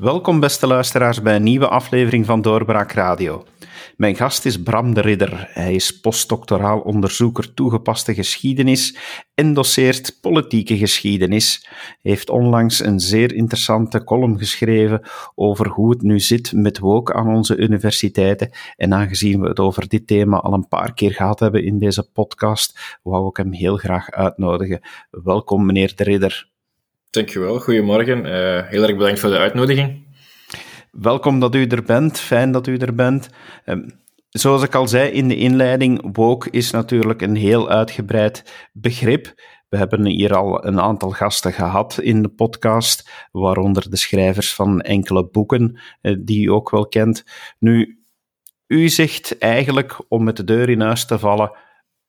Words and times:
Welkom, 0.00 0.40
beste 0.40 0.66
luisteraars, 0.66 1.22
bij 1.22 1.36
een 1.36 1.42
nieuwe 1.42 1.68
aflevering 1.68 2.26
van 2.26 2.42
Doorbraak 2.42 2.92
Radio. 2.92 3.44
Mijn 3.96 4.16
gast 4.16 4.44
is 4.44 4.62
Bram 4.62 4.94
de 4.94 5.00
Ridder. 5.00 5.48
Hij 5.52 5.74
is 5.74 6.00
postdoctoraal 6.00 6.80
onderzoeker 6.80 7.54
toegepaste 7.54 8.14
geschiedenis 8.14 8.96
en 9.34 9.54
doseert 9.54 10.18
politieke 10.20 10.76
geschiedenis. 10.76 11.68
Heeft 12.02 12.30
onlangs 12.30 12.84
een 12.84 13.00
zeer 13.00 13.34
interessante 13.34 14.04
column 14.04 14.38
geschreven 14.38 15.02
over 15.34 15.68
hoe 15.68 15.90
het 15.90 16.02
nu 16.02 16.20
zit 16.20 16.52
met 16.52 16.78
woke 16.78 17.14
aan 17.14 17.34
onze 17.34 17.56
universiteiten. 17.56 18.50
En 18.76 18.94
aangezien 18.94 19.40
we 19.40 19.48
het 19.48 19.58
over 19.58 19.88
dit 19.88 20.06
thema 20.06 20.36
al 20.36 20.52
een 20.52 20.68
paar 20.68 20.94
keer 20.94 21.12
gehad 21.12 21.40
hebben 21.40 21.64
in 21.64 21.78
deze 21.78 22.10
podcast, 22.12 22.98
wou 23.02 23.28
ik 23.28 23.36
hem 23.36 23.52
heel 23.52 23.76
graag 23.76 24.10
uitnodigen. 24.10 24.80
Welkom, 25.10 25.66
meneer 25.66 25.92
de 25.96 26.04
Ridder. 26.04 26.48
Dankjewel, 27.10 27.60
goedemorgen. 27.60 28.18
Uh, 28.18 28.68
heel 28.68 28.82
erg 28.82 28.96
bedankt 28.96 29.20
voor 29.20 29.30
de 29.30 29.38
uitnodiging. 29.38 30.06
Welkom 30.90 31.40
dat 31.40 31.54
u 31.54 31.66
er 31.66 31.82
bent, 31.82 32.18
fijn 32.18 32.52
dat 32.52 32.66
u 32.66 32.76
er 32.76 32.94
bent. 32.94 33.28
Um, 33.66 34.00
zoals 34.28 34.62
ik 34.62 34.74
al 34.74 34.88
zei 34.88 35.10
in 35.10 35.28
de 35.28 35.36
inleiding, 35.36 36.16
woke 36.16 36.50
is 36.50 36.70
natuurlijk 36.70 37.22
een 37.22 37.36
heel 37.36 37.70
uitgebreid 37.70 38.68
begrip. 38.72 39.34
We 39.68 39.76
hebben 39.76 40.06
hier 40.06 40.36
al 40.36 40.66
een 40.66 40.80
aantal 40.80 41.10
gasten 41.10 41.52
gehad 41.52 41.98
in 41.98 42.22
de 42.22 42.28
podcast, 42.28 43.28
waaronder 43.32 43.90
de 43.90 43.96
schrijvers 43.96 44.54
van 44.54 44.80
enkele 44.80 45.28
boeken, 45.28 45.80
uh, 46.02 46.16
die 46.20 46.46
u 46.46 46.50
ook 46.50 46.70
wel 46.70 46.86
kent. 46.86 47.24
Nu, 47.58 48.00
u 48.66 48.88
zegt 48.88 49.38
eigenlijk, 49.38 50.04
om 50.08 50.24
met 50.24 50.36
de 50.36 50.44
deur 50.44 50.68
in 50.68 50.80
huis 50.80 51.06
te 51.06 51.18
vallen, 51.18 51.52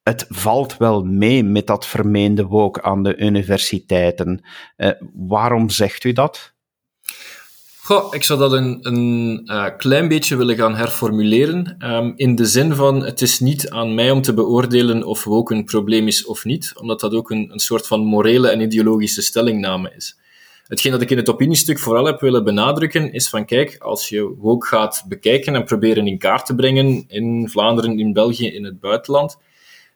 het 0.04 0.26
valt 0.30 0.78
wel 0.78 1.04
mee 1.04 1.44
met 1.44 1.68
dat 1.68 1.86
vermeende 1.86 2.46
woke 2.46 2.82
aan 2.82 3.04
de 3.04 3.18
universiteiten. 3.18 4.46
Uh, 4.78 4.90
waarom 5.14 5.70
zegt 5.70 6.04
u 6.04 6.14
dat? 6.14 6.54
Goh, 7.84 8.14
ik 8.14 8.24
zou 8.24 8.40
dat 8.40 8.54
een, 8.54 8.78
een 8.82 9.42
uh, 9.46 9.66
klein 9.78 10.08
beetje 10.08 10.36
willen 10.36 10.56
gaan 10.56 10.76
herformuleren. 10.76 11.76
Um, 11.80 12.14
in 12.16 12.36
de 12.36 12.46
zin 12.46 12.76
van, 12.76 13.04
het 13.04 13.22
is 13.22 13.40
niet 13.40 13.70
aan 13.70 13.96
mij 13.96 14.12
om 14.12 14.22
te 14.22 14.34
beoordelen 14.34 15.04
of 15.04 15.24
woke 15.24 15.54
een 15.54 15.66
probleem 15.66 16.08
is 16.08 16.26
of 16.26 16.46
niet, 16.46 16.74
omdat 16.76 17.00
dat 17.00 17.14
ook 17.14 17.32
een, 17.32 17.50
een 17.52 17.60
soort 17.60 17.88
van 17.88 18.04
morele 18.04 18.50
en 18.50 18.62
ideologische 18.62 19.22
stellingname 19.22 19.94
is. 19.96 20.20
Hetgeen 20.68 20.92
dat 20.92 21.02
ik 21.02 21.10
in 21.10 21.18
het 21.18 21.30
opiniestuk 21.30 21.80
vooral 21.80 22.06
heb 22.06 22.20
willen 22.20 22.44
benadrukken, 22.44 23.14
is 23.14 23.30
van 23.30 23.46
kijk, 23.46 23.78
als 23.80 24.10
je 24.10 24.36
woke 24.38 24.68
gaat 24.68 25.04
bekijken 25.08 25.56
en 25.56 25.64
proberen 25.64 26.08
in 26.08 26.18
kaart 26.18 26.46
te 26.46 26.56
brengen 26.56 27.04
in 27.08 27.50
Vlaanderen, 27.50 28.00
in 28.00 28.14
België, 28.14 28.48
in 28.48 28.64
het 28.64 28.80
buitenland, 28.80 29.38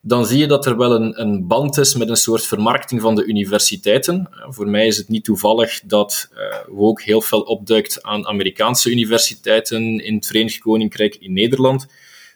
dan 0.07 0.25
zie 0.25 0.37
je 0.37 0.47
dat 0.47 0.65
er 0.65 0.77
wel 0.77 0.95
een, 0.95 1.21
een, 1.21 1.47
band 1.47 1.77
is 1.77 1.95
met 1.95 2.09
een 2.09 2.15
soort 2.15 2.45
vermarkting 2.45 3.01
van 3.01 3.15
de 3.15 3.25
universiteiten. 3.25 4.29
Voor 4.47 4.67
mij 4.67 4.87
is 4.87 4.97
het 4.97 5.09
niet 5.09 5.23
toevallig 5.23 5.81
dat 5.85 6.29
uh, 6.33 6.79
ook 6.79 7.01
heel 7.01 7.21
veel 7.21 7.41
opduikt 7.41 8.03
aan 8.03 8.27
Amerikaanse 8.27 8.91
universiteiten 8.91 10.03
in 10.03 10.15
het 10.15 10.27
Verenigd 10.27 10.59
Koninkrijk, 10.59 11.15
in 11.15 11.33
Nederland. 11.33 11.87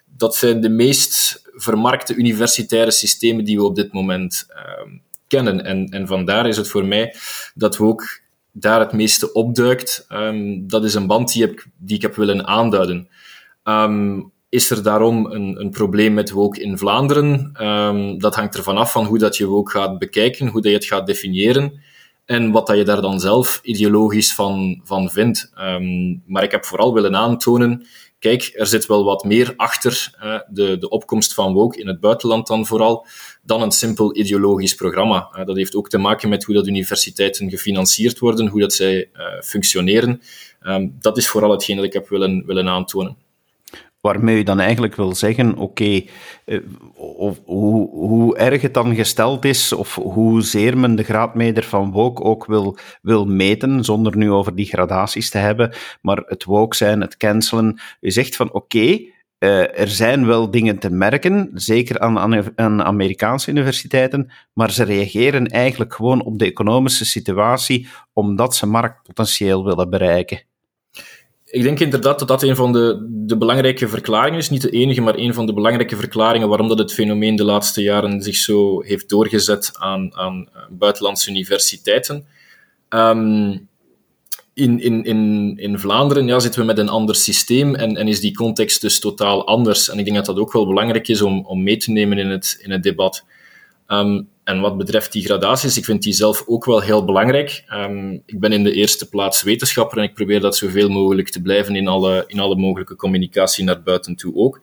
Dat 0.06 0.36
zijn 0.36 0.62
de 0.62 0.70
meest 0.70 1.42
vermarkte 1.54 2.16
universitaire 2.16 2.92
systemen 2.92 3.46
die 3.46 3.58
we 3.58 3.64
op 3.64 3.76
dit 3.76 3.94
moment 3.94 4.48
uh, 4.50 4.94
kennen. 5.28 5.66
En, 5.66 5.90
en 5.90 6.08
vandaar 6.08 6.48
is 6.48 6.58
het 6.58 6.68
voor 6.68 6.86
mij 6.86 7.16
dat 7.54 7.78
we 7.78 7.84
ook 7.84 8.22
daar 8.52 8.80
het 8.80 8.94
meeste 8.94 9.34
opduikt. 9.34 10.06
Um, 10.12 10.68
dat 10.68 10.84
is 10.84 10.94
een 10.94 11.08
band 11.08 11.34
die, 11.34 11.54
die 11.78 11.96
ik 11.96 12.02
heb 12.02 12.16
willen 12.16 12.48
aanduiden. 12.48 13.10
Um, 13.64 14.32
is 14.50 14.70
er 14.70 14.84
daarom 14.84 15.26
een, 15.26 15.60
een 15.60 15.70
probleem 15.70 16.14
met 16.14 16.32
woke 16.32 16.62
in 16.62 16.78
Vlaanderen? 16.78 17.52
Um, 17.62 18.20
dat 18.20 18.36
hangt 18.36 18.58
ervan 18.58 18.78
af 18.78 18.92
van 18.92 19.06
hoe 19.06 19.18
dat 19.18 19.38
je 19.38 19.46
woke 19.46 19.72
gaat 19.72 20.00
bekijken, 20.00 20.48
hoe 20.48 20.62
dat 20.62 20.72
je 20.72 20.78
het 20.78 20.86
gaat 20.86 21.08
definiëren 21.08 21.82
en 22.26 22.52
wat 22.52 22.68
dat 22.68 22.78
je 22.78 22.84
daar 22.84 23.02
dan 23.02 23.20
zelf 23.20 23.60
ideologisch 23.64 24.34
van, 24.34 24.82
van 24.84 25.10
vindt. 25.10 25.52
Um, 25.60 26.24
maar 26.26 26.44
ik 26.44 26.52
heb 26.52 26.66
vooral 26.66 26.94
willen 26.94 27.16
aantonen, 27.16 27.86
kijk, 28.20 28.52
er 28.54 28.68
zit 28.68 28.86
wel 28.86 29.04
wat 29.04 29.24
meer 29.24 29.54
achter 29.56 30.12
de, 30.50 30.78
de 30.78 30.90
opkomst 30.90 31.34
van 31.34 31.54
woke 31.54 31.80
in 31.80 31.88
het 31.88 32.00
buitenland 32.00 32.48
dan 32.48 32.66
vooral, 32.66 33.06
dan 33.44 33.62
een 33.62 33.72
simpel 33.72 34.18
ideologisch 34.18 34.76
programma. 34.76 35.44
Dat 35.46 35.56
heeft 35.56 35.76
ook 35.76 35.90
te 35.90 35.98
maken 35.98 36.30
met 36.30 36.44
hoe 36.44 36.56
dat 36.56 36.68
universiteiten 36.68 37.50
gefinancierd 37.50 38.20
worden, 38.20 38.48
hoe 38.48 38.60
dat 38.60 38.74
zij 38.74 39.10
uh, 39.14 39.42
functioneren. 39.42 40.22
Um, 40.62 40.96
dat 41.00 41.18
is 41.18 41.28
vooral 41.28 41.52
hetgeen 41.52 41.76
dat 41.76 41.86
ik 41.86 41.94
heb 41.94 42.10
willen, 42.10 42.44
willen 42.46 42.68
aantonen 42.68 43.18
waarmee 44.02 44.38
je 44.38 44.44
dan 44.44 44.60
eigenlijk 44.60 44.96
wil 44.96 45.16
zeggen, 45.16 45.58
oké, 45.58 46.02
uh, 46.46 46.60
hoe, 47.46 47.90
hoe 47.90 48.38
erg 48.38 48.62
het 48.62 48.74
dan 48.74 48.96
gesteld 48.96 49.46
is, 49.46 49.74
of 49.74 49.96
hoezeer 49.96 50.78
men 50.78 50.96
de 50.96 51.04
graadmeter 51.04 51.64
van 51.64 51.92
woke 51.92 52.24
ook 52.24 52.46
wil, 52.46 52.78
wil 53.02 53.26
meten, 53.26 53.84
zonder 53.84 54.18
nu 54.18 54.32
over 54.32 54.56
die 54.56 54.66
gradaties 54.66 55.30
te 55.30 55.38
hebben, 55.38 55.74
maar 56.02 56.24
het 56.26 56.44
woke 56.44 56.76
zijn, 56.76 57.02
het 57.02 57.18
cancelen, 57.18 57.80
je 58.00 58.12
zegt 58.12 58.36
van 58.36 58.54
oké, 58.54 59.00
uh, 59.40 59.80
er 59.80 59.88
zijn 59.88 60.26
wel 60.26 60.52
dingen 60.52 60.80
te 60.80 60.90
merken, 60.90 61.52
zeker 61.54 62.00
aan, 62.00 62.84
Amerikaanse 62.84 63.52
universiteiten, 63.52 64.32
maar 64.54 64.72
ze 64.72 64.84
reageren 64.84 65.48
eigenlijk 65.48 65.94
gewoon 65.94 66.24
op 66.24 66.40
de 66.40 66.46
economische 66.46 67.06
situatie 67.06 67.88
omdat 68.14 68.56
ze 68.56 68.66
marktpotentieel 68.66 69.66
willen 69.66 69.90
bereiken 69.90 70.49
ik 71.50 71.64
denk 71.64 71.80
inderdaad 71.80 72.20
dat 72.20 72.28
dat 72.28 72.44
een 72.44 72.56
van 72.56 72.74
de, 72.74 73.08
de 73.10 73.38
belangrijke 73.38 73.88
verklaringen 73.88 74.40
is. 74.40 74.50
Niet 74.50 74.62
de 74.62 74.70
enige, 74.70 75.02
maar 75.02 75.18
een 75.18 75.34
van 75.34 75.46
de 75.46 75.54
belangrijke 75.54 75.96
verklaringen 75.96 76.48
waarom 76.48 76.68
dat 76.68 76.80
het 76.80 76.94
fenomeen 76.94 77.36
de 77.36 77.44
laatste 77.44 77.82
jaren 77.82 78.22
zich 78.22 78.36
zo 78.36 78.82
heeft 78.82 79.10
doorgezet 79.10 79.72
aan, 79.74 80.16
aan 80.16 80.50
eh, 80.54 80.62
buitenlandse 80.70 81.30
universiteiten. 81.30 82.26
Um, 82.90 83.68
in, 84.54 84.80
in, 84.80 85.04
in, 85.04 85.54
in 85.58 85.80
Vlaanderen 85.80 86.28
ja, 86.28 86.40
zitten 86.40 86.60
we 86.60 86.66
met 86.66 86.78
een 86.78 86.90
ander 86.90 87.16
systeem 87.16 87.76
en, 87.76 87.96
en 87.96 88.08
is 88.08 88.20
die 88.20 88.34
context 88.34 88.82
dus 88.82 89.00
totaal 89.00 89.48
anders. 89.48 89.90
En 89.90 90.00
ik 90.00 90.04
denk 90.04 90.18
dat 90.18 90.26
dat 90.26 90.38
ook 90.38 90.54
wel 90.54 90.68
belangrijk 90.68 91.08
is 91.08 91.22
om, 91.22 91.46
om 91.46 91.64
mee 91.64 91.78
te 91.78 91.92
nemen 91.92 92.18
in 92.18 92.30
het, 92.30 92.60
in 92.62 92.72
het 92.72 92.84
debat. 92.84 93.24
Um, 93.92 94.30
en 94.44 94.60
wat 94.60 94.78
betreft 94.78 95.12
die 95.12 95.26
gradaties, 95.26 95.78
ik 95.78 95.86
vind 95.86 96.04
die 96.04 96.14
zelf 96.14 96.44
ook 96.48 96.66
wel 96.66 96.82
heel 96.82 97.06
belangrijk. 97.06 97.64
Um, 97.74 98.22
ik 98.26 98.40
ben 98.40 98.52
in 98.52 98.64
de 98.64 98.72
eerste 98.72 99.10
plaats 99.10 99.44
wetenschapper 99.44 99.98
en 99.98 100.04
ik 100.04 100.14
probeer 100.14 100.40
dat 100.40 100.56
zoveel 100.56 100.90
mogelijk 100.90 101.30
te 101.30 101.42
blijven 101.42 101.76
in 101.76 101.88
alle, 101.88 102.24
in 102.28 102.40
alle 102.40 102.56
mogelijke 102.56 102.96
communicatie 102.96 103.64
naar 103.64 103.84
buiten 103.84 104.16
toe 104.16 104.36
ook. 104.36 104.62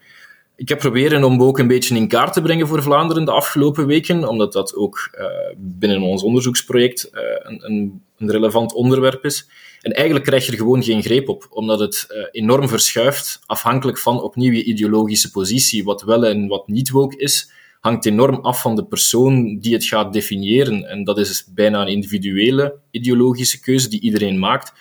Ik 0.57 0.69
heb 0.69 0.79
proberen 0.79 1.25
om 1.25 1.43
ook 1.43 1.59
een 1.59 1.67
beetje 1.67 1.97
in 1.97 2.09
kaart 2.09 2.33
te 2.33 2.43
brengen 2.43 2.67
voor 2.67 2.83
Vlaanderen 2.83 3.25
de 3.25 3.31
afgelopen 3.31 3.87
weken, 3.87 4.29
omdat 4.29 4.53
dat 4.53 4.75
ook 4.75 5.11
uh, 5.19 5.27
binnen 5.57 6.03
ons 6.03 6.23
onderzoeksproject 6.23 7.11
uh, 7.13 7.21
een, 7.43 8.03
een, 8.17 8.31
relevant 8.31 8.73
onderwerp 8.73 9.25
is. 9.25 9.49
En 9.81 9.93
eigenlijk 9.93 10.27
krijg 10.27 10.47
je 10.47 10.53
er 10.53 10.59
gewoon 10.59 10.83
geen 10.83 11.03
greep 11.03 11.29
op, 11.29 11.47
omdat 11.51 11.81
het 11.81 12.07
uh, 12.09 12.19
enorm 12.31 12.69
verschuift, 12.69 13.41
afhankelijk 13.47 13.99
van 13.99 14.23
opnieuw 14.23 14.53
je 14.53 14.65
ideologische 14.65 15.31
positie, 15.31 15.85
wat 15.85 16.03
wel 16.03 16.27
en 16.27 16.47
wat 16.47 16.69
niet 16.69 16.91
woke 16.91 17.17
is 17.17 17.55
hangt 17.87 18.07
enorm 18.07 18.35
af 18.35 18.61
van 18.61 18.77
de 18.77 18.85
persoon 18.85 19.59
die 19.59 19.73
het 19.73 19.85
gaat 19.85 20.13
definiëren. 20.13 20.89
En 20.89 21.05
dat 21.05 21.19
is 21.19 21.45
bijna 21.55 21.81
een 21.81 21.89
individuele 21.89 22.75
ideologische 22.91 23.61
keuze 23.61 23.89
die 23.89 24.01
iedereen 24.01 24.39
maakt. 24.39 24.73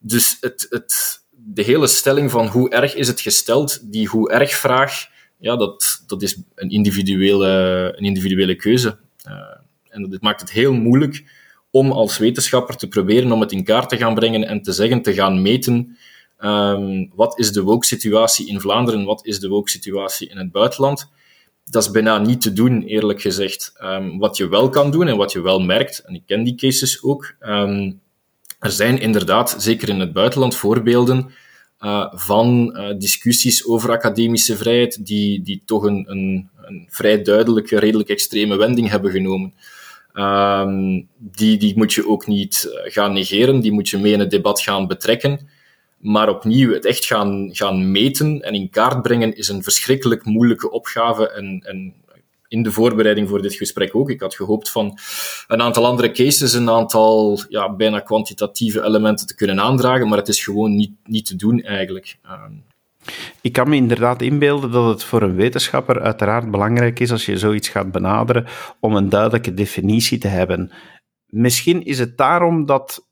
Dus 0.00 0.36
het, 0.40 0.66
het, 0.70 1.20
de 1.30 1.62
hele 1.62 1.86
stelling 1.86 2.30
van 2.30 2.46
hoe 2.46 2.70
erg 2.70 2.94
is 2.94 3.08
het 3.08 3.20
gesteld, 3.20 3.92
die 3.92 4.08
hoe 4.08 4.30
erg 4.30 4.54
vraag, 4.54 5.06
ja, 5.38 5.56
dat, 5.56 6.04
dat 6.06 6.22
is 6.22 6.42
een 6.54 6.70
individuele, 6.70 7.48
een 7.96 8.04
individuele 8.04 8.56
keuze. 8.56 8.98
Uh, 9.28 9.34
en 9.88 10.10
dat 10.10 10.20
maakt 10.20 10.40
het 10.40 10.50
heel 10.50 10.72
moeilijk 10.72 11.24
om 11.70 11.92
als 11.92 12.18
wetenschapper 12.18 12.76
te 12.76 12.88
proberen 12.88 13.32
om 13.32 13.40
het 13.40 13.52
in 13.52 13.64
kaart 13.64 13.88
te 13.88 13.96
gaan 13.96 14.14
brengen 14.14 14.44
en 14.44 14.62
te 14.62 14.72
zeggen, 14.72 15.02
te 15.02 15.14
gaan 15.14 15.42
meten, 15.42 15.96
um, 16.38 17.10
wat 17.14 17.38
is 17.38 17.52
de 17.52 17.62
woke-situatie 17.62 18.48
in 18.48 18.60
Vlaanderen, 18.60 19.04
wat 19.04 19.26
is 19.26 19.40
de 19.40 19.48
woke-situatie 19.48 20.28
in 20.28 20.36
het 20.36 20.52
buitenland 20.52 21.08
dat 21.70 21.82
is 21.82 21.90
bijna 21.90 22.18
niet 22.18 22.40
te 22.40 22.52
doen, 22.52 22.82
eerlijk 22.82 23.20
gezegd. 23.20 23.72
Um, 23.82 24.18
wat 24.18 24.36
je 24.36 24.48
wel 24.48 24.68
kan 24.68 24.90
doen 24.90 25.08
en 25.08 25.16
wat 25.16 25.32
je 25.32 25.40
wel 25.40 25.60
merkt, 25.60 25.98
en 26.06 26.14
ik 26.14 26.22
ken 26.26 26.44
die 26.44 26.54
cases 26.54 27.02
ook, 27.02 27.34
um, 27.40 28.00
er 28.58 28.70
zijn 28.70 29.00
inderdaad, 29.00 29.56
zeker 29.58 29.88
in 29.88 30.00
het 30.00 30.12
buitenland, 30.12 30.56
voorbeelden 30.56 31.30
uh, 31.80 32.06
van 32.14 32.76
uh, 32.76 32.98
discussies 32.98 33.66
over 33.66 33.90
academische 33.90 34.56
vrijheid 34.56 35.06
die, 35.06 35.42
die 35.42 35.62
toch 35.64 35.82
een, 35.82 36.04
een, 36.08 36.50
een 36.62 36.86
vrij 36.90 37.22
duidelijke, 37.22 37.78
redelijk 37.78 38.08
extreme 38.08 38.56
wending 38.56 38.88
hebben 38.88 39.10
genomen. 39.10 39.54
Um, 40.14 41.08
die, 41.16 41.58
die 41.58 41.76
moet 41.76 41.92
je 41.92 42.08
ook 42.08 42.26
niet 42.26 42.68
uh, 42.68 42.92
gaan 42.92 43.12
negeren, 43.12 43.60
die 43.60 43.72
moet 43.72 43.88
je 43.88 43.98
mee 43.98 44.12
in 44.12 44.20
het 44.20 44.30
debat 44.30 44.60
gaan 44.60 44.86
betrekken. 44.86 45.48
Maar 46.00 46.28
opnieuw, 46.28 46.72
het 46.72 46.84
echt 46.84 47.04
gaan, 47.04 47.48
gaan 47.52 47.90
meten 47.90 48.42
en 48.42 48.54
in 48.54 48.70
kaart 48.70 49.02
brengen 49.02 49.36
is 49.36 49.48
een 49.48 49.62
verschrikkelijk 49.62 50.24
moeilijke 50.24 50.70
opgave. 50.70 51.30
En, 51.30 51.62
en 51.66 51.94
in 52.50 52.62
de 52.62 52.72
voorbereiding 52.72 53.28
voor 53.28 53.42
dit 53.42 53.54
gesprek 53.54 53.96
ook. 53.96 54.10
Ik 54.10 54.20
had 54.20 54.34
gehoopt 54.34 54.70
van 54.70 54.98
een 55.46 55.62
aantal 55.62 55.86
andere 55.86 56.10
cases, 56.10 56.52
een 56.52 56.70
aantal 56.70 57.40
ja, 57.48 57.74
bijna 57.74 58.00
kwantitatieve 58.00 58.82
elementen 58.84 59.26
te 59.26 59.34
kunnen 59.34 59.60
aandragen, 59.60 60.08
maar 60.08 60.18
het 60.18 60.28
is 60.28 60.44
gewoon 60.44 60.74
niet, 60.74 60.92
niet 61.04 61.26
te 61.26 61.36
doen 61.36 61.60
eigenlijk. 61.62 62.16
Ehm, 62.22 62.52
ik 63.40 63.52
kan 63.52 63.68
me 63.68 63.76
inderdaad 63.76 64.22
inbeelden 64.22 64.70
dat 64.70 64.86
het 64.88 65.04
voor 65.04 65.22
een 65.22 65.34
wetenschapper 65.34 66.00
uiteraard 66.00 66.50
belangrijk 66.50 67.00
is 67.00 67.10
als 67.10 67.26
je 67.26 67.38
zoiets 67.38 67.68
gaat 67.68 67.92
benaderen 67.92 68.46
om 68.80 68.96
een 68.96 69.08
duidelijke 69.08 69.54
definitie 69.54 70.18
te 70.18 70.28
hebben. 70.28 70.70
Misschien 71.26 71.84
is 71.84 71.98
het 71.98 72.16
daarom 72.16 72.66
dat 72.66 73.08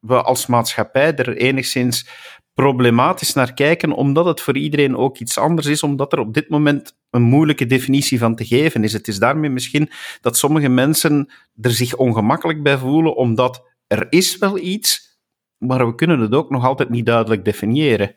we 0.00 0.22
als 0.22 0.46
maatschappij 0.46 1.14
er 1.14 1.36
enigszins 1.36 2.08
problematisch 2.54 3.32
naar 3.32 3.54
kijken, 3.54 3.92
omdat 3.92 4.24
het 4.24 4.40
voor 4.40 4.56
iedereen 4.56 4.96
ook 4.96 5.18
iets 5.18 5.38
anders 5.38 5.66
is, 5.66 5.82
omdat 5.82 6.12
er 6.12 6.18
op 6.18 6.34
dit 6.34 6.48
moment 6.48 6.96
een 7.10 7.22
moeilijke 7.22 7.66
definitie 7.66 8.18
van 8.18 8.36
te 8.36 8.44
geven 8.44 8.84
is. 8.84 8.92
Het 8.92 9.08
is 9.08 9.18
daarmee 9.18 9.50
misschien 9.50 9.90
dat 10.20 10.36
sommige 10.36 10.68
mensen 10.68 11.30
er 11.60 11.70
zich 11.70 11.96
ongemakkelijk 11.96 12.62
bij 12.62 12.78
voelen, 12.78 13.16
omdat 13.16 13.64
er 13.86 14.06
is 14.10 14.38
wel 14.38 14.58
iets, 14.58 15.18
maar 15.58 15.86
we 15.86 15.94
kunnen 15.94 16.20
het 16.20 16.34
ook 16.34 16.50
nog 16.50 16.64
altijd 16.64 16.90
niet 16.90 17.06
duidelijk 17.06 17.44
definiëren. 17.44 18.14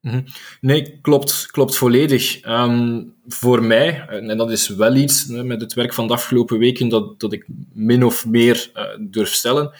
Mhm. 0.00 0.20
Nee, 0.60 0.98
klopt, 1.00 1.48
klopt 1.50 1.76
volledig. 1.76 2.40
Ehm, 2.40 3.02
voor 3.26 3.62
mij, 3.62 4.06
en 4.08 4.36
dat 4.36 4.50
is 4.50 4.68
wel 4.68 4.94
iets 4.94 5.26
met 5.26 5.60
het 5.60 5.74
werk 5.74 5.94
van 5.94 6.06
de 6.06 6.12
afgelopen 6.12 6.58
weken 6.58 6.88
dat, 6.88 7.20
dat 7.20 7.32
ik 7.32 7.46
min 7.72 8.04
of 8.04 8.26
meer 8.26 8.70
uh, 8.74 8.82
durf 9.10 9.28
stellen, 9.28 9.72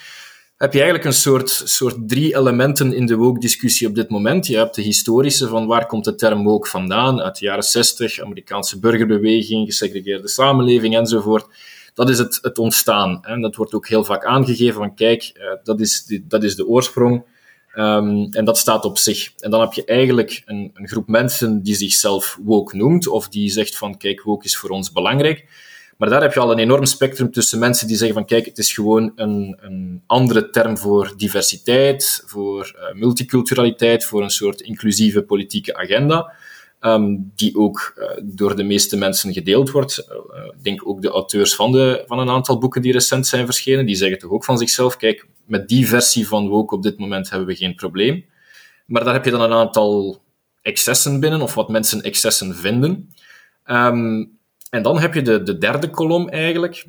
heb 0.63 0.73
je 0.73 0.81
eigenlijk 0.81 1.05
een 1.05 1.21
soort, 1.21 1.63
soort 1.65 2.09
drie 2.09 2.37
elementen 2.37 2.93
in 2.93 3.07
de 3.07 3.17
woke-discussie 3.17 3.89
op 3.89 3.95
dit 3.95 4.11
moment. 4.11 4.47
Je 4.47 4.57
hebt 4.57 4.75
de 4.75 4.83
historische 4.83 5.49
van 5.49 5.67
waar 5.67 5.87
komt 5.87 6.05
de 6.05 6.15
term 6.15 6.45
woke 6.45 6.69
vandaan, 6.69 7.21
uit 7.21 7.39
de 7.39 7.45
jaren 7.45 7.63
60, 7.63 8.21
Amerikaanse 8.21 8.79
burgerbeweging, 8.79 9.67
gesegregeerde 9.67 10.29
samenleving 10.29 10.97
enzovoort. 10.97 11.47
Dat 11.95 12.09
is 12.09 12.19
het, 12.19 12.39
het 12.43 12.59
ontstaan. 12.59 13.25
En 13.25 13.41
dat 13.41 13.57
wordt 13.57 13.75
ook 13.75 13.89
heel 13.89 14.05
vaak 14.05 14.25
aangegeven 14.25 14.75
van 14.75 14.95
kijk, 14.95 15.33
uh, 15.35 15.45
dat, 15.63 15.81
is 15.81 16.05
de, 16.05 16.27
dat 16.27 16.43
is 16.43 16.57
de 16.57 16.67
oorsprong. 16.67 17.25
Um, 17.75 18.29
en 18.31 18.45
dat 18.45 18.59
staat 18.59 18.85
op 18.85 18.99
zich. 18.99 19.33
En 19.39 19.51
dan 19.51 19.61
heb 19.61 19.73
je 19.73 19.85
eigenlijk 19.85 20.43
een, 20.45 20.71
een, 20.75 20.89
groep 20.89 21.09
mensen 21.09 21.63
die 21.63 21.75
zichzelf 21.75 22.39
woke 22.43 22.77
noemt, 22.77 23.09
of 23.09 23.29
die 23.29 23.51
zegt 23.51 23.77
van 23.77 23.97
kijk, 23.97 24.23
woke 24.23 24.45
is 24.45 24.57
voor 24.57 24.71
ons 24.71 24.93
belangrijk. 24.93 25.45
Maar 25.99 26.09
daar 26.09 26.23
heb 26.23 26.33
je 26.33 26.41
al 26.41 26.53
een 26.53 26.59
enorm 26.59 26.85
spectrum 26.85 27.31
tussen 27.31 27.59
mensen 27.59 27.87
die 27.87 27.97
zeggen 27.97 28.17
van 28.17 28.27
kijk, 28.27 28.45
het 28.45 28.59
is 28.59 28.73
gewoon 28.73 29.13
een, 29.15 29.59
een 29.61 30.03
andere 30.07 30.51
term 30.51 30.79
voor 30.79 31.13
diversiteit, 31.17 32.23
voor 32.27 32.75
uh, 32.77 33.01
multiculturaliteit, 33.01 34.05
voor 34.05 34.23
een 34.23 34.31
soort 34.31 34.61
inclusieve 34.61 35.23
politieke 35.23 35.77
agenda. 35.77 36.33
Um, 36.81 37.33
die 37.35 37.57
ook 37.57 37.95
uh, 37.99 38.07
door 38.23 38.57
de 38.57 38.63
meeste 38.63 38.97
mensen 38.97 39.33
gedeeld 39.33 39.71
wordt. 39.71 40.09
Uh, 40.09 40.45
ik 40.45 40.65
denk 40.65 40.89
ook 40.89 41.03
de 41.03 41.09
auteurs 41.09 41.55
van, 41.55 41.73
de, 41.73 42.03
van 42.07 42.19
een 42.19 42.29
aantal 42.29 42.59
boeken 42.59 42.83
die 42.83 42.93
recent 42.93 43.27
zijn 43.27 43.45
verschenen, 43.45 43.87
die 43.87 43.95
zeggen 43.95 44.19
toch 44.19 44.31
ook 44.31 44.45
van 44.45 44.59
zichzelf, 44.59 44.97
kijk, 44.97 45.27
met 45.47 45.69
die 45.69 45.89
versie 45.89 46.29
van 46.29 46.49
woke 46.49 46.75
op 46.75 46.83
dit 46.83 46.99
moment 46.99 47.31
hebben 47.31 47.49
we 47.49 47.55
geen 47.55 47.75
probleem. 47.75 48.25
Maar 48.87 49.05
daar 49.05 49.13
heb 49.13 49.25
je 49.25 49.31
dan 49.31 49.41
een 49.41 49.53
aantal 49.53 50.23
excessen 50.63 51.21
binnen, 51.21 51.41
of 51.41 51.55
wat 51.55 51.69
mensen 51.69 52.03
excessen 52.03 52.55
vinden. 52.55 53.15
Um, 53.67 54.39
en 54.73 54.83
dan 54.83 54.99
heb 54.99 55.15
je 55.15 55.23
de, 55.23 55.43
de 55.43 55.59
derde 55.59 55.91
kolom 55.91 56.29
eigenlijk, 56.29 56.87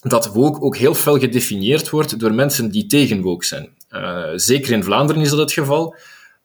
dat 0.00 0.26
woke 0.26 0.60
ook 0.60 0.76
heel 0.76 0.94
fel 0.94 1.18
gedefinieerd 1.18 1.90
wordt 1.90 2.20
door 2.20 2.34
mensen 2.34 2.70
die 2.70 2.86
tegen 2.86 3.20
woke 3.20 3.44
zijn. 3.44 3.68
Uh, 3.90 4.28
zeker 4.34 4.72
in 4.72 4.84
Vlaanderen 4.84 5.22
is 5.22 5.30
dat 5.30 5.38
het 5.38 5.52
geval. 5.52 5.94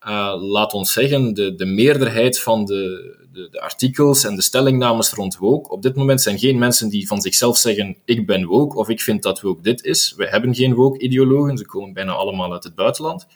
Uh, 0.07 0.33
laat 0.39 0.74
ons 0.74 0.94
zeggen, 0.94 1.33
de, 1.33 1.56
de 1.56 1.65
meerderheid 1.65 2.39
van 2.39 2.65
de, 2.65 3.15
de, 3.31 3.47
de, 3.51 3.62
artikels 3.62 4.24
en 4.24 4.35
de 4.35 4.41
stellingnames 4.41 5.12
rond 5.12 5.38
woke 5.38 5.69
op 5.69 5.81
dit 5.81 5.95
moment 5.95 6.21
zijn 6.21 6.39
geen 6.39 6.57
mensen 6.57 6.89
die 6.89 7.07
van 7.07 7.21
zichzelf 7.21 7.57
zeggen 7.57 7.97
ik 8.06 8.25
ben 8.25 8.45
woke 8.45 8.77
of 8.77 8.89
ik 8.89 9.01
vind 9.01 9.24
dat 9.24 9.41
woke 9.41 9.62
dit 9.62 9.83
is. 9.83 10.13
We 10.18 10.27
hebben 10.27 10.56
geen 10.56 10.74
woke-ideologen, 10.74 11.57
ze 11.57 11.65
komen 11.65 11.94
bijna 11.94 12.12
allemaal 12.12 12.53
uit 12.53 12.63
het 12.63 12.75
buitenland. 12.75 13.27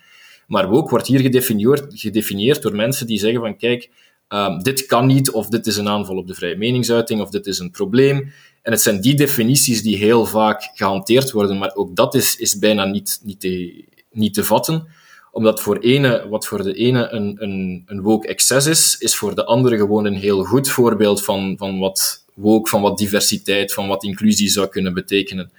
Maar 0.47 0.69
woke 0.69 0.89
wordt 0.89 1.07
hier 1.07 1.19
gedefinieerd, 1.19 1.85
gedefinieerd 1.89 2.61
door 2.61 2.75
mensen 2.75 3.07
die 3.07 3.19
zeggen 3.19 3.41
van 3.41 3.57
kijk, 3.57 3.89
um, 4.33 4.63
dit 4.63 4.85
kan 4.85 5.05
niet, 5.05 5.31
of 5.31 5.47
dit 5.47 5.67
is 5.67 5.77
een 5.77 5.89
aanval 5.89 6.17
op 6.17 6.27
de 6.27 6.33
vrije 6.33 6.57
meningsuiting, 6.57 7.21
of 7.21 7.29
dit 7.29 7.47
is 7.47 7.59
een 7.59 7.71
probleem. 7.71 8.33
En 8.61 8.71
het 8.71 8.81
zijn 8.81 9.01
die 9.01 9.15
definities 9.15 9.81
die 9.81 9.97
heel 9.97 10.25
vaak 10.25 10.71
gehanteerd 10.73 11.31
worden, 11.31 11.57
maar 11.57 11.75
ook 11.75 11.95
dat 11.95 12.15
is, 12.15 12.35
is 12.35 12.59
bijna 12.59 12.85
niet, 12.85 13.19
niet, 13.23 13.39
te, 13.39 13.83
niet 14.11 14.33
te 14.33 14.43
vatten 14.43 14.87
omdat 15.31 15.61
voor 15.61 15.77
ene, 15.77 16.27
wat 16.29 16.47
voor 16.47 16.63
de 16.63 16.73
ene 16.73 17.09
een, 17.09 17.35
een, 17.39 17.83
een 17.85 18.01
woke 18.01 18.27
excess 18.27 18.67
is, 18.67 18.97
is 18.97 19.15
voor 19.15 19.35
de 19.35 19.45
andere 19.45 19.77
gewoon 19.77 20.05
een 20.05 20.15
heel 20.15 20.43
goed 20.43 20.69
voorbeeld 20.69 21.23
van, 21.23 21.55
van 21.57 21.79
wat 21.79 22.25
woke, 22.33 22.69
van 22.69 22.81
wat 22.81 22.97
diversiteit, 22.97 23.73
van 23.73 23.87
wat 23.87 24.03
inclusie 24.03 24.49
zou 24.49 24.67
kunnen 24.67 24.93
betekenen. 24.93 25.51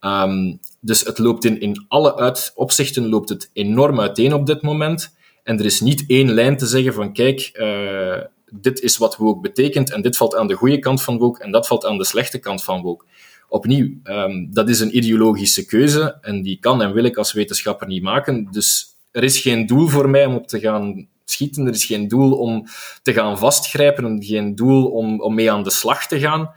Um, 0.00 0.58
dus 0.80 1.04
het 1.04 1.18
loopt 1.18 1.44
in, 1.44 1.60
in 1.60 1.84
alle 1.88 2.36
opzichten 2.54 3.08
loopt 3.08 3.28
het 3.28 3.50
enorm 3.52 4.00
uiteen 4.00 4.32
op 4.32 4.46
dit 4.46 4.62
moment. 4.62 5.16
En 5.48 5.58
er 5.58 5.64
is 5.64 5.80
niet 5.80 6.04
één 6.06 6.30
lijn 6.30 6.56
te 6.56 6.66
zeggen 6.66 6.94
van 6.94 7.12
kijk, 7.12 7.50
uh, 7.54 8.22
dit 8.50 8.80
is 8.80 8.96
wat 8.96 9.16
woke 9.16 9.40
betekent 9.40 9.92
en 9.92 10.02
dit 10.02 10.16
valt 10.16 10.36
aan 10.36 10.46
de 10.46 10.54
goede 10.54 10.78
kant 10.78 11.02
van 11.02 11.18
woke 11.18 11.42
en 11.42 11.50
dat 11.50 11.66
valt 11.66 11.86
aan 11.86 11.98
de 11.98 12.04
slechte 12.04 12.38
kant 12.38 12.64
van 12.64 12.82
woke. 12.82 13.04
Opnieuw, 13.48 13.90
um, 14.04 14.48
dat 14.52 14.68
is 14.68 14.80
een 14.80 14.96
ideologische 14.96 15.66
keuze 15.66 16.18
en 16.20 16.42
die 16.42 16.58
kan 16.60 16.82
en 16.82 16.92
wil 16.92 17.04
ik 17.04 17.16
als 17.16 17.32
wetenschapper 17.32 17.86
niet 17.86 18.02
maken. 18.02 18.48
Dus 18.50 18.86
er 19.10 19.24
is 19.24 19.40
geen 19.40 19.66
doel 19.66 19.88
voor 19.88 20.10
mij 20.10 20.26
om 20.26 20.34
op 20.34 20.46
te 20.46 20.60
gaan 20.60 21.08
schieten. 21.24 21.66
Er 21.66 21.74
is 21.74 21.84
geen 21.84 22.08
doel 22.08 22.32
om 22.32 22.64
te 23.02 23.12
gaan 23.12 23.38
vastgrijpen. 23.38 24.24
Geen 24.24 24.54
doel 24.54 24.86
om, 24.86 25.20
om 25.20 25.34
mee 25.34 25.52
aan 25.52 25.62
de 25.62 25.70
slag 25.70 26.06
te 26.06 26.20
gaan. 26.20 26.50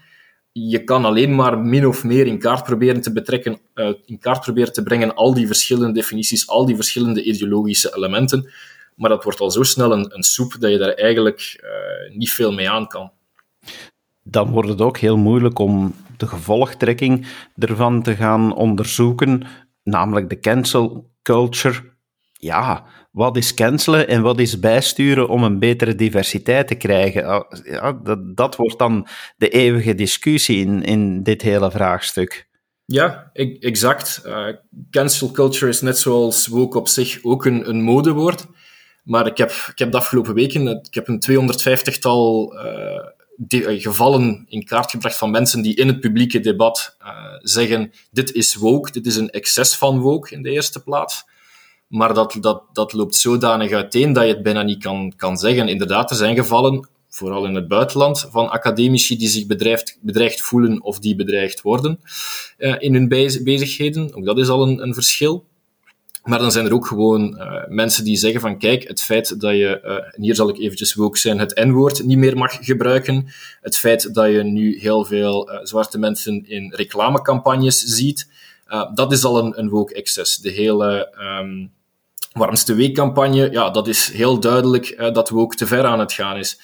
Je 0.51 0.83
kan 0.83 1.05
alleen 1.05 1.35
maar 1.35 1.59
min 1.59 1.87
of 1.87 2.03
meer 2.03 2.27
in 2.27 2.39
kaart 2.39 2.63
proberen 2.63 3.01
te 3.01 3.13
betrekken, 3.13 3.59
uh, 3.75 3.93
in 4.05 4.19
kaart 4.19 4.41
proberen 4.41 4.73
te 4.73 4.83
brengen 4.83 5.15
al 5.15 5.33
die 5.33 5.47
verschillende 5.47 5.93
definities, 5.93 6.47
al 6.47 6.65
die 6.65 6.75
verschillende 6.75 7.23
ideologische 7.23 7.95
elementen. 7.95 8.51
Maar 8.95 9.09
dat 9.09 9.23
wordt 9.23 9.39
al 9.39 9.51
zo 9.51 9.63
snel 9.63 9.91
een, 9.91 10.15
een 10.15 10.23
soep 10.23 10.55
dat 10.59 10.71
je 10.71 10.77
daar 10.77 10.93
eigenlijk 10.93 11.61
uh, 11.63 12.17
niet 12.17 12.31
veel 12.31 12.51
mee 12.51 12.69
aan 12.69 12.87
kan. 12.87 13.11
Dan 14.23 14.51
wordt 14.51 14.69
het 14.69 14.81
ook 14.81 14.97
heel 14.97 15.17
moeilijk 15.17 15.59
om 15.59 15.95
de 16.17 16.27
gevolgtrekking 16.27 17.27
ervan 17.57 18.01
te 18.01 18.15
gaan 18.15 18.55
onderzoeken, 18.55 19.47
namelijk 19.83 20.29
de 20.29 20.39
cancel 20.39 21.09
culture 21.21 21.91
ja, 22.41 22.85
wat 23.11 23.37
is 23.37 23.53
cancelen 23.53 24.07
en 24.07 24.21
wat 24.21 24.39
is 24.39 24.59
bijsturen 24.59 25.29
om 25.29 25.43
een 25.43 25.59
betere 25.59 25.95
diversiteit 25.95 26.67
te 26.67 26.75
krijgen? 26.75 27.25
Ah, 27.25 27.43
ja, 27.63 27.91
dat, 28.03 28.37
dat 28.37 28.55
wordt 28.55 28.79
dan 28.79 29.07
de 29.37 29.49
eeuwige 29.49 29.95
discussie 29.95 30.65
in, 30.65 30.83
in 30.83 31.23
dit 31.23 31.41
hele 31.41 31.71
vraagstuk. 31.71 32.49
Ja, 32.85 33.31
exact. 33.59 34.21
Uh, 34.25 34.47
cancel 34.89 35.31
culture 35.31 35.71
is 35.71 35.81
net 35.81 35.97
zoals 35.97 36.47
woke 36.47 36.77
op 36.77 36.87
zich 36.87 37.19
ook 37.23 37.45
een, 37.45 37.69
een 37.69 37.81
modewoord. 37.81 38.45
Maar 39.11 39.27
ik 39.27 39.37
heb, 39.37 39.51
ik 39.51 39.79
heb 39.79 39.91
de 39.91 39.97
afgelopen 39.97 40.33
weken 40.33 40.67
ik 40.67 40.93
heb 40.93 41.07
een 41.07 41.23
250-tal 41.31 42.53
uh, 42.55 43.81
gevallen 43.81 44.45
in 44.49 44.65
kaart 44.65 44.91
gebracht 44.91 45.17
van 45.17 45.31
mensen 45.31 45.61
die 45.61 45.75
in 45.75 45.87
het 45.87 45.99
publieke 45.99 46.39
debat 46.39 46.97
uh, 47.01 47.07
zeggen: 47.39 47.91
dit 48.11 48.31
is 48.31 48.55
woke, 48.55 48.91
dit 48.91 49.05
is 49.05 49.15
een 49.15 49.29
excess 49.29 49.77
van 49.77 49.99
woke 49.99 50.33
in 50.33 50.41
de 50.41 50.49
eerste 50.49 50.83
plaats. 50.83 51.25
Maar 51.87 52.13
dat, 52.13 52.37
dat, 52.39 52.63
dat 52.73 52.93
loopt 52.93 53.15
zodanig 53.15 53.71
uiteen 53.71 54.13
dat 54.13 54.23
je 54.23 54.33
het 54.33 54.43
bijna 54.43 54.61
niet 54.61 54.83
kan, 54.83 55.13
kan 55.15 55.37
zeggen. 55.37 55.67
Inderdaad, 55.67 56.09
er 56.09 56.15
zijn 56.15 56.35
gevallen, 56.35 56.89
vooral 57.09 57.45
in 57.45 57.55
het 57.55 57.67
buitenland, 57.67 58.27
van 58.29 58.49
academici 58.49 59.17
die 59.17 59.29
zich 59.29 59.45
bedreigd, 59.45 59.97
bedreigd 60.01 60.41
voelen 60.41 60.81
of 60.81 60.99
die 60.99 61.15
bedreigd 61.15 61.61
worden 61.61 61.99
in 62.57 62.93
hun 62.93 63.07
bezigheden. 63.43 64.15
Ook 64.15 64.25
dat 64.25 64.39
is 64.39 64.49
al 64.49 64.67
een, 64.67 64.81
een 64.81 64.93
verschil. 64.93 65.49
Maar 66.23 66.39
dan 66.39 66.51
zijn 66.51 66.65
er 66.65 66.73
ook 66.73 66.87
gewoon 66.87 67.35
uh, 67.37 67.67
mensen 67.67 68.03
die 68.03 68.17
zeggen 68.17 68.41
van 68.41 68.57
kijk, 68.57 68.87
het 68.87 69.01
feit 69.01 69.39
dat 69.39 69.51
je, 69.51 69.81
uh, 69.83 69.91
en 69.91 70.21
hier 70.21 70.35
zal 70.35 70.49
ik 70.49 70.59
eventjes 70.59 70.97
ook 70.97 71.17
zijn, 71.17 71.39
het 71.39 71.61
N-woord 71.65 72.03
niet 72.03 72.17
meer 72.17 72.37
mag 72.37 72.57
gebruiken, 72.61 73.27
het 73.61 73.77
feit 73.77 74.13
dat 74.13 74.31
je 74.31 74.43
nu 74.43 74.79
heel 74.79 75.05
veel 75.05 75.51
uh, 75.51 75.59
zwarte 75.63 75.99
mensen 75.99 76.45
in 76.47 76.73
reclamecampagnes 76.75 77.79
ziet, 77.79 78.29
dat 78.93 79.11
is 79.11 79.23
al 79.23 79.37
een, 79.37 79.59
een 79.59 79.69
woke 79.69 79.93
excess. 79.93 80.37
De 80.37 80.49
hele 80.49 81.13
um, 81.41 81.71
warmste 82.31 82.73
weekcampagne, 82.73 83.51
ja, 83.51 83.69
dat 83.69 83.87
is 83.87 84.11
heel 84.11 84.39
duidelijk 84.39 85.09
dat 85.13 85.31
ook 85.31 85.55
te 85.55 85.67
ver 85.67 85.85
aan 85.85 85.99
het 85.99 86.13
gaan 86.13 86.37
is. 86.37 86.59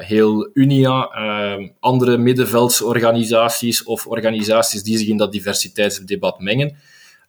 Heel 0.00 0.50
Unia, 0.52 1.10
uh, 1.58 1.68
andere 1.80 2.16
middenveldsorganisaties 2.16 3.82
of 3.82 4.06
organisaties 4.06 4.82
die 4.82 4.98
zich 4.98 5.08
in 5.08 5.16
dat 5.16 5.32
diversiteitsdebat 5.32 6.40
mengen, 6.40 6.76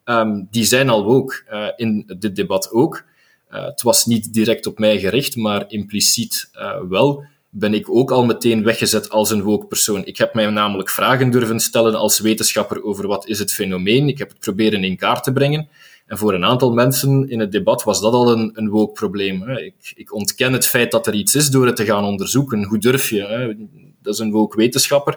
um, 0.04 0.48
die 0.50 0.64
zijn 0.64 0.88
al 0.88 1.04
ook 1.04 1.44
in 1.76 2.12
dit 2.18 2.36
debat 2.36 2.70
ook. 2.70 3.04
het 3.48 3.82
was 3.82 4.06
niet 4.06 4.32
direct 4.32 4.66
op 4.66 4.78
mij 4.78 4.98
gericht, 4.98 5.36
maar 5.36 5.64
impliciet 5.68 6.50
wel 6.88 7.24
ben 7.50 7.74
ik 7.74 7.90
ook 7.90 8.10
al 8.10 8.24
meteen 8.24 8.62
weggezet 8.62 9.10
als 9.10 9.30
een 9.30 9.42
woke 9.42 9.66
persoon. 9.66 10.04
Ik 10.04 10.16
heb 10.16 10.34
mij 10.34 10.50
namelijk 10.50 10.90
vragen 10.90 11.30
durven 11.30 11.60
stellen 11.60 11.94
als 11.94 12.18
wetenschapper 12.18 12.82
over 12.82 13.06
wat 13.06 13.26
is 13.26 13.38
het 13.38 13.52
fenomeen. 13.52 14.08
Ik 14.08 14.18
heb 14.18 14.28
het 14.28 14.38
proberen 14.38 14.84
in 14.84 14.96
kaart 14.96 15.24
te 15.24 15.32
brengen. 15.32 15.68
En 16.06 16.18
voor 16.18 16.34
een 16.34 16.44
aantal 16.44 16.72
mensen 16.72 17.28
in 17.28 17.40
het 17.40 17.52
debat 17.52 17.82
was 17.82 18.00
dat 18.00 18.12
al 18.12 18.32
een, 18.32 18.50
een 18.54 18.68
woke-probleem. 18.68 19.48
Ik, 19.48 19.92
ik, 19.94 20.14
ontken 20.14 20.52
het 20.52 20.66
feit 20.66 20.90
dat 20.90 21.06
er 21.06 21.14
iets 21.14 21.34
is 21.34 21.48
door 21.48 21.66
het 21.66 21.76
te 21.76 21.84
gaan 21.84 22.04
onderzoeken. 22.04 22.64
Hoe 22.64 22.78
durf 22.78 23.10
je? 23.10 23.26
Hè? 23.26 23.54
Dat 24.02 24.14
is 24.14 24.20
een 24.20 24.30
woke-wetenschapper. 24.30 25.16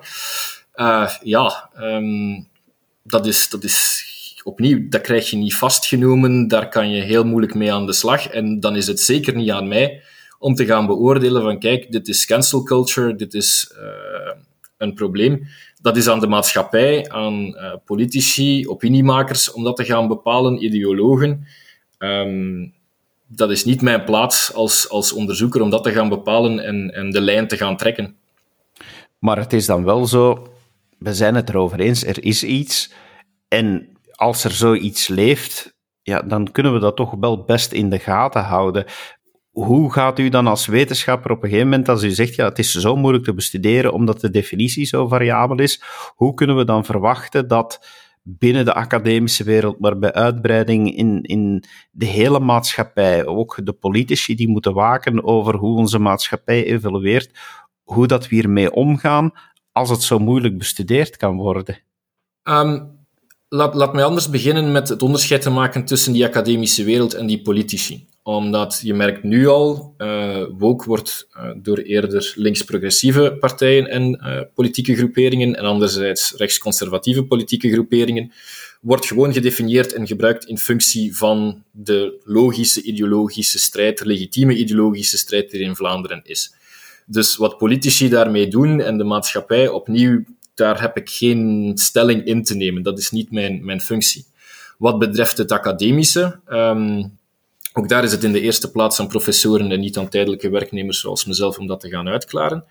Uh, 0.76 1.10
ja, 1.24 1.70
um, 1.80 2.48
dat, 3.04 3.26
is, 3.26 3.50
dat 3.50 3.64
is 3.64 4.06
opnieuw, 4.44 4.90
dat 4.90 5.02
krijg 5.02 5.30
je 5.30 5.38
niet 5.38 5.56
vastgenomen. 5.56 6.48
Daar 6.48 6.70
kan 6.70 6.90
je 6.90 7.02
heel 7.02 7.24
moeilijk 7.24 7.54
mee 7.54 7.74
aan 7.74 7.86
de 7.86 7.94
slag. 7.94 8.28
En 8.28 8.60
dan 8.60 8.76
is 8.76 8.88
het 8.88 9.00
zeker 9.00 9.36
niet 9.36 9.52
aan 9.52 9.68
mij 9.68 10.02
om 10.40 10.56
te 10.56 10.66
gaan 10.66 10.86
beoordelen 10.86 11.42
van 11.42 11.60
kijk, 11.60 11.92
dit 11.92 12.08
is 12.08 12.26
cancel 12.26 12.64
culture, 12.64 13.16
dit 13.16 13.34
is 13.34 13.74
uh, 13.78 14.42
een 14.78 14.94
probleem 14.94 15.48
dat 15.84 15.98
is 15.98 16.08
aan 16.08 16.20
de 16.20 16.28
maatschappij, 16.28 17.10
aan 17.10 17.48
uh, 17.48 17.74
politici, 17.86 18.68
opiniemakers, 18.68 19.52
om 19.52 19.64
dat 19.64 19.76
te 19.76 19.84
gaan 19.84 20.08
bepalen, 20.08 20.64
ideologen. 20.64 21.48
Ehm, 21.98 22.68
dat 23.28 23.52
is 23.52 23.66
niet 23.66 23.82
mijn 23.82 24.04
plaats 24.04 24.54
als, 24.54 24.90
als 24.90 25.14
onderzoeker 25.14 25.62
om 25.62 25.70
dat 25.70 25.84
te 25.84 25.92
gaan 25.92 26.10
bepalen 26.10 26.60
en, 26.60 26.94
en 26.94 27.12
de 27.12 27.22
lijn 27.22 27.48
te 27.48 27.58
gaan 27.58 27.78
trekken. 27.78 28.16
Maar 29.20 29.38
het 29.38 29.54
is 29.54 29.66
dan 29.66 29.84
wel 29.84 30.06
zo, 30.06 30.48
we 30.98 31.14
zijn 31.14 31.36
het 31.36 31.50
erover 31.50 31.80
eens, 31.80 32.04
er 32.04 32.24
is 32.24 32.44
iets. 32.44 32.92
En 33.48 33.88
als 34.16 34.44
er 34.44 34.52
zoiets 34.52 35.08
leeft, 35.08 35.76
ja, 36.02 36.22
dan 36.22 36.52
kunnen 36.52 36.74
we 36.74 36.80
dat 36.80 36.96
toch 36.96 37.16
wel 37.20 37.44
best 37.44 37.72
in 37.72 37.90
de 37.90 38.00
gaten 38.00 38.44
houden. 38.44 38.86
Hoe 39.52 39.92
gaat 39.94 40.20
u 40.20 40.30
dan 40.30 40.48
als 40.48 40.66
wetenschapper 40.66 41.32
op 41.32 41.44
een 41.44 41.50
gegeven 41.50 41.70
moment, 41.70 41.90
als 41.90 42.04
u 42.04 42.10
zegt, 42.10 42.36
ja, 42.36 42.46
het 42.46 42.60
is 42.60 42.72
zo 42.72 42.96
moeilijk 42.96 43.24
te 43.24 43.34
bestuderen 43.34 43.94
omdat 43.94 44.20
de 44.20 44.30
definitie 44.30 44.86
zo 44.86 45.08
variabel 45.08 45.60
is, 45.60 45.82
hoe 46.16 46.34
kunnen 46.34 46.56
we 46.56 46.66
dan 46.66 46.86
verwachten 46.86 47.48
dat 47.48 47.88
binnen 48.24 48.66
de 48.66 48.74
academische 48.74 49.44
wereld, 49.44 49.80
maar 49.80 50.00
bij 50.00 50.14
uitbreiding 50.14 50.96
in, 50.96 51.22
in 51.22 51.64
de 51.92 52.06
hele 52.06 52.40
maatschappij, 52.40 53.26
ook 53.26 53.60
de 53.64 53.74
politici 53.74 54.36
die 54.36 54.48
moeten 54.48 54.74
waken 54.74 55.24
over 55.24 55.56
hoe 55.56 55.78
onze 55.78 56.00
maatschappij 56.00 56.66
evolueert, 56.66 57.40
hoe 57.84 58.08
dat 58.08 58.28
we 58.28 58.36
hiermee 58.36 58.72
omgaan 58.72 59.32
als 59.72 59.90
het 59.90 60.02
zo 60.02 60.20
moeilijk 60.20 60.58
bestudeerd 60.58 61.18
kan 61.18 61.36
worden? 61.36 61.78
Um, 62.44 62.93
laat, 63.54 63.74
laat 63.76 63.94
mij 63.94 64.04
anders 64.04 64.30
beginnen 64.30 64.72
met 64.72 64.90
het 64.90 65.02
onderscheid 65.02 65.42
te 65.42 65.50
maken 65.50 65.86
tussen 65.86 66.14
die 66.14 66.26
academische 66.26 66.84
wereld 66.84 67.14
en 67.14 67.26
die 67.26 67.42
politici 67.42 68.08
omdat 68.24 68.80
je 68.84 68.94
merkt 68.94 69.24
nu 69.24 69.48
al, 69.48 69.94
uh, 69.98 70.46
woke 70.58 70.86
wordt 70.86 71.28
uh, 71.38 71.50
door 71.58 71.78
eerder 71.78 72.34
links-progressieve 72.36 73.38
partijen 73.40 73.88
en 73.88 74.20
uh, 74.22 74.42
politieke 74.54 74.96
groeperingen 74.96 75.56
en 75.56 75.66
anderzijds 75.66 76.34
rechtsconservatieve 76.38 77.24
politieke 77.26 77.72
groeperingen, 77.72 78.32
wordt 78.82 79.06
gewoon 79.06 79.34
gedefinieerd 79.34 79.94
en 79.94 80.08
gebruikt 80.08 80.46
in 80.46 80.58
functie 80.58 81.18
van 81.18 81.64
de 81.72 82.22
logische 82.24 82.82
ideologische 82.82 83.60
strijd, 83.60 83.98
de 83.98 84.06
legitieme 84.06 84.56
ideologische 84.56 85.18
strijd 85.18 85.52
die 85.52 85.60
er 85.60 85.66
in 85.66 85.76
Vlaanderen 85.76 86.22
is. 86.24 86.54
Dus 87.06 87.36
wat 87.36 87.58
politici 87.58 88.10
daarmee 88.10 88.48
doen 88.48 88.82
en 88.82 88.98
de 88.98 89.04
maatschappij, 89.04 89.68
opnieuw, 89.68 90.24
daar 90.54 90.82
heb 90.82 90.98
ik 90.98 91.10
geen 91.10 91.72
stelling 91.76 92.26
in 92.26 92.44
te 92.44 92.56
nemen. 92.56 92.84
Dat 92.84 92.98
is 92.98 93.12
niet 93.12 93.32
mijn, 93.32 93.66
mijn 93.66 93.82
functie. 93.82 94.26
Wat 94.78 95.00
betreft 95.00 95.38
het 95.38 95.52
academische, 95.52 96.40
um, 96.50 97.18
ook 97.74 97.90
daar 97.90 98.04
is 98.04 98.12
het 98.12 98.24
in 98.24 98.32
de 98.32 98.42
eerste 98.42 98.72
plaats 98.72 99.00
aan 99.00 99.08
professoren 99.08 99.72
en 99.72 99.80
niet 99.80 99.98
aan 99.98 100.10
tijdelijke 100.10 100.50
werknemers 100.50 101.00
zoals 101.00 101.26
mezelf 101.26 101.58
om 101.58 101.68
dat 101.68 101.80
te 101.80 101.90
gaan 101.90 102.08
uitklaren. 102.08 102.66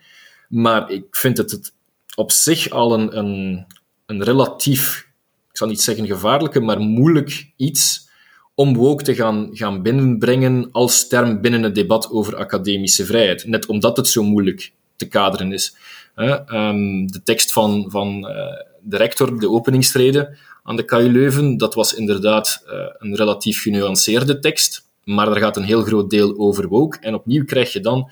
Maar 0.48 0.90
ik 0.90 1.04
vind 1.10 1.36
het 1.36 1.72
op 2.14 2.30
zich 2.30 2.70
al 2.70 2.94
een, 2.94 3.18
een, 3.18 3.66
een 4.06 4.22
relatief, 4.22 5.08
ik 5.50 5.56
zal 5.56 5.68
niet 5.68 5.80
zeggen 5.80 6.06
gevaarlijke, 6.06 6.60
maar 6.60 6.80
moeilijk 6.80 7.52
iets 7.56 8.10
om 8.54 8.74
woke 8.74 9.04
te 9.04 9.14
gaan, 9.14 9.48
gaan 9.52 9.82
binnenbrengen 9.82 10.68
als 10.72 11.08
term 11.08 11.40
binnen 11.40 11.62
het 11.62 11.74
debat 11.74 12.10
over 12.10 12.36
academische 12.36 13.04
vrijheid. 13.04 13.46
Net 13.46 13.66
omdat 13.66 13.96
het 13.96 14.08
zo 14.08 14.22
moeilijk 14.22 14.72
te 14.96 15.08
kaderen 15.08 15.52
is. 15.52 15.76
Ehm, 16.14 17.06
de 17.06 17.20
tekst 17.24 17.52
van, 17.52 17.84
van 17.88 18.28
eh, 18.28 18.64
de 18.82 18.96
rector, 18.96 19.38
de 19.40 19.50
openingsrede 19.50 20.36
aan 20.62 20.76
de 20.76 20.84
KU 20.84 21.10
Leuven, 21.10 21.56
dat 21.56 21.74
was 21.74 21.94
inderdaad 21.94 22.62
eh, 22.66 22.74
een 22.98 23.16
relatief 23.16 23.62
genuanceerde 23.62 24.38
tekst. 24.38 24.90
Maar 25.04 25.28
er 25.28 25.40
gaat 25.40 25.56
een 25.56 25.62
heel 25.62 25.82
groot 25.82 26.10
deel 26.10 26.38
over 26.38 26.68
woke. 26.68 26.98
En 27.00 27.14
opnieuw 27.14 27.44
krijg 27.44 27.72
je 27.72 27.80
dan 27.80 28.10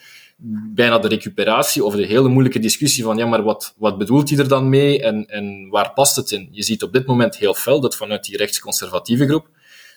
bijna 0.74 0.98
de 0.98 1.08
recuperatie 1.08 1.84
of 1.84 1.94
de 1.94 2.06
hele 2.06 2.28
moeilijke 2.28 2.58
discussie 2.58 3.04
van 3.04 3.16
ja, 3.16 3.26
maar 3.26 3.42
wat, 3.42 3.74
wat 3.78 3.98
bedoelt 3.98 4.30
hij 4.30 4.38
er 4.38 4.48
dan 4.48 4.68
mee 4.68 5.02
en, 5.02 5.26
en 5.26 5.68
waar 5.68 5.92
past 5.92 6.16
het 6.16 6.30
in? 6.30 6.48
Je 6.50 6.62
ziet 6.62 6.82
op 6.82 6.92
dit 6.92 7.06
moment 7.06 7.36
heel 7.36 7.54
fel 7.54 7.80
dat 7.80 7.96
vanuit 7.96 8.24
die 8.24 8.36
rechtsconservatieve 8.36 9.26
groep 9.26 9.48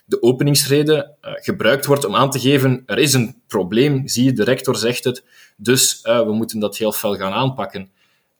de 0.04 0.22
openingsrede 0.22 1.14
uh, 1.22 1.32
gebruikt 1.34 1.86
wordt 1.86 2.04
om 2.04 2.14
aan 2.14 2.30
te 2.30 2.38
geven 2.38 2.82
er 2.86 2.98
is 2.98 3.12
een 3.12 3.42
probleem, 3.46 4.08
zie 4.08 4.24
je, 4.24 4.32
de 4.32 4.44
rector 4.44 4.76
zegt 4.76 5.04
het, 5.04 5.24
dus 5.56 6.00
uh, 6.04 6.24
we 6.24 6.32
moeten 6.32 6.58
dat 6.58 6.76
heel 6.76 6.92
fel 6.92 7.14
gaan 7.14 7.32
aanpakken. 7.32 7.90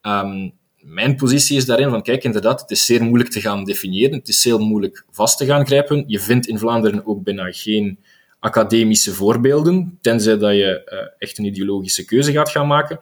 Um, 0.02 0.52
mijn 0.84 1.16
positie 1.16 1.56
is 1.56 1.66
daarin 1.66 1.90
van, 1.90 2.02
kijk, 2.02 2.24
inderdaad, 2.24 2.60
het 2.60 2.70
is 2.70 2.86
zeer 2.86 3.02
moeilijk 3.02 3.30
te 3.30 3.40
gaan 3.40 3.64
definiëren, 3.64 4.18
het 4.18 4.28
is 4.28 4.44
heel 4.44 4.58
moeilijk 4.58 5.04
vast 5.10 5.38
te 5.38 5.44
gaan 5.44 5.66
grijpen. 5.66 6.04
Je 6.06 6.20
vindt 6.20 6.46
in 6.46 6.58
Vlaanderen 6.58 7.06
ook 7.06 7.22
bijna 7.22 7.52
geen 7.52 7.98
academische 8.38 9.12
voorbeelden, 9.12 9.98
tenzij 10.00 10.38
dat 10.38 10.52
je 10.52 10.90
uh, 10.92 10.98
echt 11.18 11.38
een 11.38 11.44
ideologische 11.44 12.04
keuze 12.04 12.32
gaat 12.32 12.50
gaan 12.50 12.66
maken. 12.66 13.00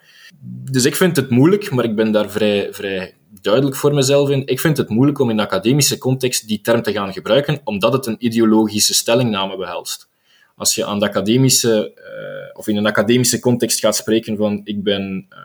Dus 0.71 0.85
ik 0.85 0.97
vind 0.97 1.16
het 1.16 1.31
moeilijk, 1.31 1.71
maar 1.71 1.85
ik 1.85 1.97
ben 1.97 2.12
daar 2.12 2.31
vrij, 2.31 2.69
vrij 2.73 3.14
duidelijk 3.43 3.77
voor 3.77 3.95
mezelf 3.95 4.31
in. 4.31 4.47
Ik 4.47 4.61
vind 4.61 4.77
het 4.77 4.89
moeilijk 4.89 5.19
om 5.19 5.31
in 5.31 5.41
academische 5.41 5.99
context 5.99 6.49
die 6.49 6.61
term 6.61 6.83
te 6.83 6.93
gaan 6.93 7.13
gebruiken, 7.13 7.61
omdat 7.65 7.93
het 7.93 8.07
een 8.07 8.17
ideologische 8.19 8.95
stellingname 8.95 9.57
behelst. 9.57 10.09
Als 10.57 10.75
je 10.75 10.85
aan 10.85 10.99
de 10.99 11.09
academische, 11.09 11.93
uh, 11.97 12.59
of 12.59 12.69
in 12.69 12.77
een 12.77 12.87
academische 12.87 13.41
context 13.41 13.81
gaat 13.81 13.97
spreken 13.97 14.37
van 14.37 14.61
ik 14.65 14.83
ben 14.83 15.27
uh, 15.31 15.39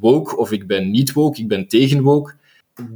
woke 0.00 0.36
of 0.36 0.52
ik 0.52 0.66
ben 0.66 0.90
niet 0.90 1.12
woke, 1.12 1.40
ik 1.40 1.48
ben 1.48 1.68
tegen 1.68 2.02
woke, 2.02 2.34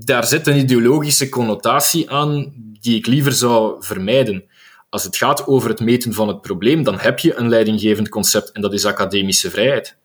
daar 0.04 0.26
zit 0.26 0.46
een 0.46 0.58
ideologische 0.58 1.28
connotatie 1.28 2.10
aan 2.10 2.52
die 2.80 2.96
ik 2.96 3.06
liever 3.06 3.32
zou 3.32 3.76
vermijden 3.84 4.44
als 4.88 5.04
het 5.04 5.16
gaat 5.16 5.46
over 5.46 5.68
het 5.68 5.80
meten 5.80 6.12
van 6.12 6.28
het 6.28 6.40
probleem, 6.40 6.82
dan 6.82 6.98
heb 6.98 7.18
je 7.18 7.34
een 7.34 7.48
leidinggevend 7.48 8.08
concept 8.08 8.52
en 8.52 8.60
dat 8.60 8.72
is 8.72 8.84
academische 8.84 9.50
vrijheid. 9.50 9.96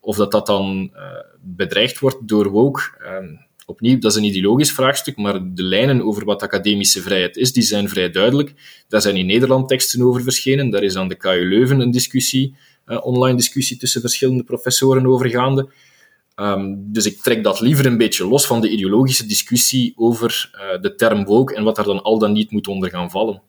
Of 0.00 0.16
dat 0.16 0.30
dat 0.30 0.46
dan 0.46 0.90
uh, 0.94 1.02
bedreigd 1.40 1.98
wordt 1.98 2.28
door 2.28 2.48
woke, 2.48 2.80
uh, 3.00 3.38
opnieuw, 3.66 3.98
dat 3.98 4.10
is 4.10 4.16
een 4.16 4.24
ideologisch 4.24 4.72
vraagstuk, 4.72 5.16
maar 5.16 5.54
de 5.54 5.62
lijnen 5.62 6.02
over 6.02 6.24
wat 6.24 6.42
academische 6.42 7.02
vrijheid 7.02 7.36
is, 7.36 7.52
die 7.52 7.62
zijn 7.62 7.88
vrij 7.88 8.10
duidelijk. 8.10 8.54
Daar 8.88 9.00
zijn 9.00 9.16
in 9.16 9.26
Nederland 9.26 9.68
teksten 9.68 10.02
over 10.02 10.22
verschenen, 10.22 10.70
daar 10.70 10.82
is 10.82 10.96
aan 10.96 11.08
de 11.08 11.14
KU 11.14 11.48
Leuven 11.48 11.80
een 11.80 11.90
discussie, 11.90 12.54
uh, 12.86 13.06
online 13.06 13.36
discussie 13.36 13.76
tussen 13.76 14.00
verschillende 14.00 14.44
professoren 14.44 15.06
over 15.06 15.28
gaande. 15.30 15.70
Um, 16.36 16.92
dus 16.92 17.06
ik 17.06 17.22
trek 17.22 17.44
dat 17.44 17.60
liever 17.60 17.86
een 17.86 17.98
beetje 17.98 18.26
los 18.26 18.46
van 18.46 18.60
de 18.60 18.68
ideologische 18.68 19.26
discussie 19.26 19.92
over 19.96 20.50
uh, 20.54 20.80
de 20.82 20.94
term 20.94 21.24
woke 21.24 21.54
en 21.54 21.64
wat 21.64 21.76
daar 21.76 21.84
dan 21.84 22.02
al 22.02 22.18
dan 22.18 22.32
niet 22.32 22.50
moet 22.50 22.68
onder 22.68 22.90
gaan 22.90 23.10
vallen 23.10 23.42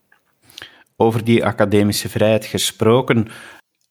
over 0.96 1.24
die 1.24 1.46
academische 1.46 2.10
vrijheid 2.10 2.46
gesproken. 2.46 3.28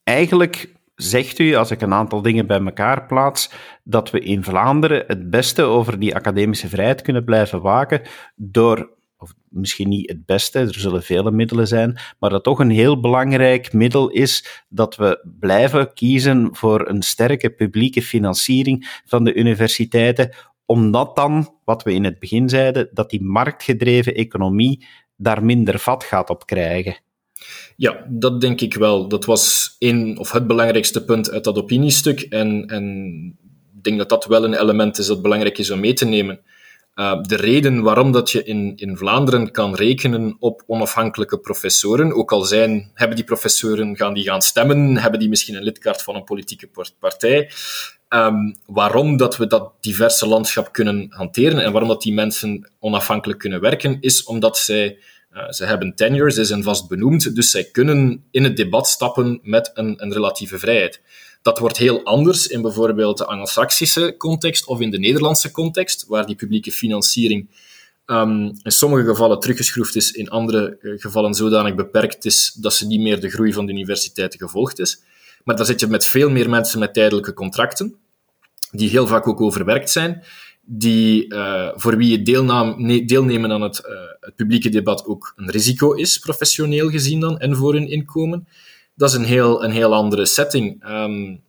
Eigenlijk 0.03 0.74
zegt 0.95 1.39
u, 1.39 1.55
als 1.55 1.71
ik 1.71 1.81
een 1.81 1.93
aantal 1.93 2.21
dingen 2.21 2.47
bij 2.47 2.59
elkaar 2.59 3.05
plaats, 3.05 3.51
dat 3.83 4.11
we 4.11 4.19
in 4.19 4.43
Vlaanderen 4.43 5.03
het 5.07 5.29
beste 5.29 5.61
over 5.61 5.99
die 5.99 6.15
academische 6.15 6.67
vrijheid 6.67 7.01
kunnen 7.01 7.23
blijven 7.23 7.61
waken 7.61 8.01
door, 8.35 8.93
of 9.17 9.33
misschien 9.49 9.89
niet 9.89 10.09
het 10.09 10.25
beste, 10.25 10.59
er 10.59 10.79
zullen 10.79 11.03
vele 11.03 11.31
middelen 11.31 11.67
zijn, 11.67 11.97
maar 12.19 12.29
dat 12.29 12.43
toch 12.43 12.59
een 12.59 12.69
heel 12.69 12.99
belangrijk 12.99 13.73
middel 13.73 14.09
is 14.09 14.63
dat 14.69 14.95
we 14.95 15.27
blijven 15.39 15.93
kiezen 15.93 16.55
voor 16.55 16.89
een 16.89 17.01
sterke 17.01 17.49
publieke 17.49 18.01
financiering 18.01 19.01
van 19.05 19.23
de 19.23 19.33
universiteiten, 19.33 20.33
omdat 20.65 21.15
dan, 21.15 21.55
wat 21.65 21.83
we 21.83 21.93
in 21.93 22.03
het 22.03 22.19
begin 22.19 22.49
zeiden, 22.49 22.89
dat 22.91 23.09
die 23.09 23.23
marktgedreven 23.23 24.15
economie 24.15 24.85
daar 25.15 25.45
minder 25.45 25.79
vat 25.79 26.03
gaat 26.03 26.29
op 26.29 26.45
krijgen. 26.45 26.97
Ja, 27.75 28.05
dat 28.09 28.41
denk 28.41 28.61
ik 28.61 28.73
wel. 28.73 29.07
Dat 29.07 29.25
was 29.25 29.75
een, 29.79 30.17
of 30.17 30.31
het 30.31 30.47
belangrijkste 30.47 31.05
punt 31.05 31.31
uit 31.31 31.43
dat 31.43 31.57
opiniestuk. 31.57 32.21
En, 32.21 32.65
en 32.67 33.37
ik 33.77 33.83
denk 33.83 33.97
dat 33.97 34.09
dat 34.09 34.25
wel 34.25 34.43
een 34.43 34.61
element 34.61 34.97
is 34.97 35.07
dat 35.07 35.21
belangrijk 35.21 35.57
is 35.57 35.71
om 35.71 35.79
mee 35.79 35.93
te 35.93 36.05
nemen. 36.05 36.39
Uh, 36.95 37.21
de 37.21 37.35
reden 37.35 37.81
waarom 37.81 38.11
dat 38.11 38.31
je 38.31 38.43
in, 38.43 38.73
in 38.75 38.97
Vlaanderen 38.97 39.51
kan 39.51 39.75
rekenen 39.75 40.35
op 40.39 40.63
onafhankelijke 40.67 41.39
professoren, 41.39 42.13
ook 42.13 42.31
al 42.31 42.41
zijn, 42.41 42.91
hebben 42.93 43.15
die 43.15 43.25
professoren, 43.25 43.95
gaan 43.95 44.13
die 44.13 44.23
gaan 44.23 44.41
stemmen, 44.41 44.97
hebben 44.97 45.19
die 45.19 45.29
misschien 45.29 45.55
een 45.55 45.63
lidkaart 45.63 46.01
van 46.01 46.15
een 46.15 46.23
politieke 46.23 46.69
partij, 46.99 47.51
um, 48.09 48.55
waarom 48.65 49.17
dat 49.17 49.37
we 49.37 49.47
dat 49.47 49.73
diverse 49.79 50.27
landschap 50.27 50.71
kunnen 50.71 51.07
hanteren 51.09 51.59
en 51.59 51.71
waarom 51.71 51.89
dat 51.89 52.01
die 52.01 52.13
mensen 52.13 52.71
onafhankelijk 52.79 53.39
kunnen 53.39 53.61
werken, 53.61 53.97
is 53.99 54.23
omdat 54.23 54.57
zij 54.57 54.97
uh, 55.35 55.49
ze 55.49 55.65
hebben 55.65 55.95
tenure, 55.95 56.31
ze 56.31 56.45
zijn 56.45 56.63
vast 56.63 56.87
benoemd, 56.87 57.35
dus 57.35 57.51
zij 57.51 57.63
kunnen 57.63 58.23
in 58.31 58.43
het 58.43 58.57
debat 58.57 58.87
stappen 58.87 59.39
met 59.43 59.71
een, 59.73 60.03
een 60.03 60.13
relatieve 60.13 60.59
vrijheid. 60.59 61.01
Dat 61.41 61.59
wordt 61.59 61.77
heel 61.77 62.03
anders 62.03 62.47
in 62.47 62.61
bijvoorbeeld 62.61 63.17
de 63.17 63.25
Anglo-Saxische 63.25 64.15
context 64.17 64.65
of 64.65 64.79
in 64.79 64.91
de 64.91 64.99
Nederlandse 64.99 65.51
context, 65.51 66.05
waar 66.07 66.25
die 66.25 66.35
publieke 66.35 66.71
financiering 66.71 67.49
um, 68.05 68.51
in 68.63 68.71
sommige 68.71 69.05
gevallen 69.05 69.39
teruggeschroefd 69.39 69.95
is, 69.95 70.11
in 70.11 70.29
andere 70.29 70.77
uh, 70.81 70.99
gevallen 70.99 71.33
zodanig 71.33 71.75
beperkt 71.75 72.25
is 72.25 72.53
dat 72.53 72.73
ze 72.73 72.87
niet 72.87 72.99
meer 72.99 73.19
de 73.19 73.29
groei 73.29 73.53
van 73.53 73.65
de 73.65 73.71
universiteiten 73.71 74.39
gevolgd 74.39 74.79
is. 74.79 75.01
Maar 75.43 75.55
daar 75.55 75.65
zit 75.65 75.79
je 75.79 75.87
met 75.87 76.05
veel 76.05 76.29
meer 76.29 76.49
mensen 76.49 76.79
met 76.79 76.93
tijdelijke 76.93 77.33
contracten, 77.33 77.95
die 78.71 78.89
heel 78.89 79.07
vaak 79.07 79.27
ook 79.27 79.41
overwerkt 79.41 79.89
zijn, 79.89 80.23
die, 80.65 81.33
uh, 81.33 81.69
voor 81.75 81.97
wie 81.97 82.17
het 82.17 82.25
deelnemen 83.07 83.51
aan 83.51 83.61
het, 83.61 83.81
uh, 83.85 83.93
het, 84.19 84.35
publieke 84.35 84.69
debat 84.69 85.05
ook 85.05 85.33
een 85.35 85.49
risico 85.49 85.91
is, 85.91 86.17
professioneel 86.17 86.89
gezien 86.89 87.19
dan, 87.19 87.39
en 87.39 87.55
voor 87.55 87.73
hun 87.73 87.89
inkomen. 87.89 88.47
Dat 88.95 89.09
is 89.09 89.15
een 89.15 89.23
heel, 89.23 89.63
een 89.63 89.71
heel 89.71 89.93
andere 89.93 90.25
setting. 90.25 90.89
Um, 90.89 91.43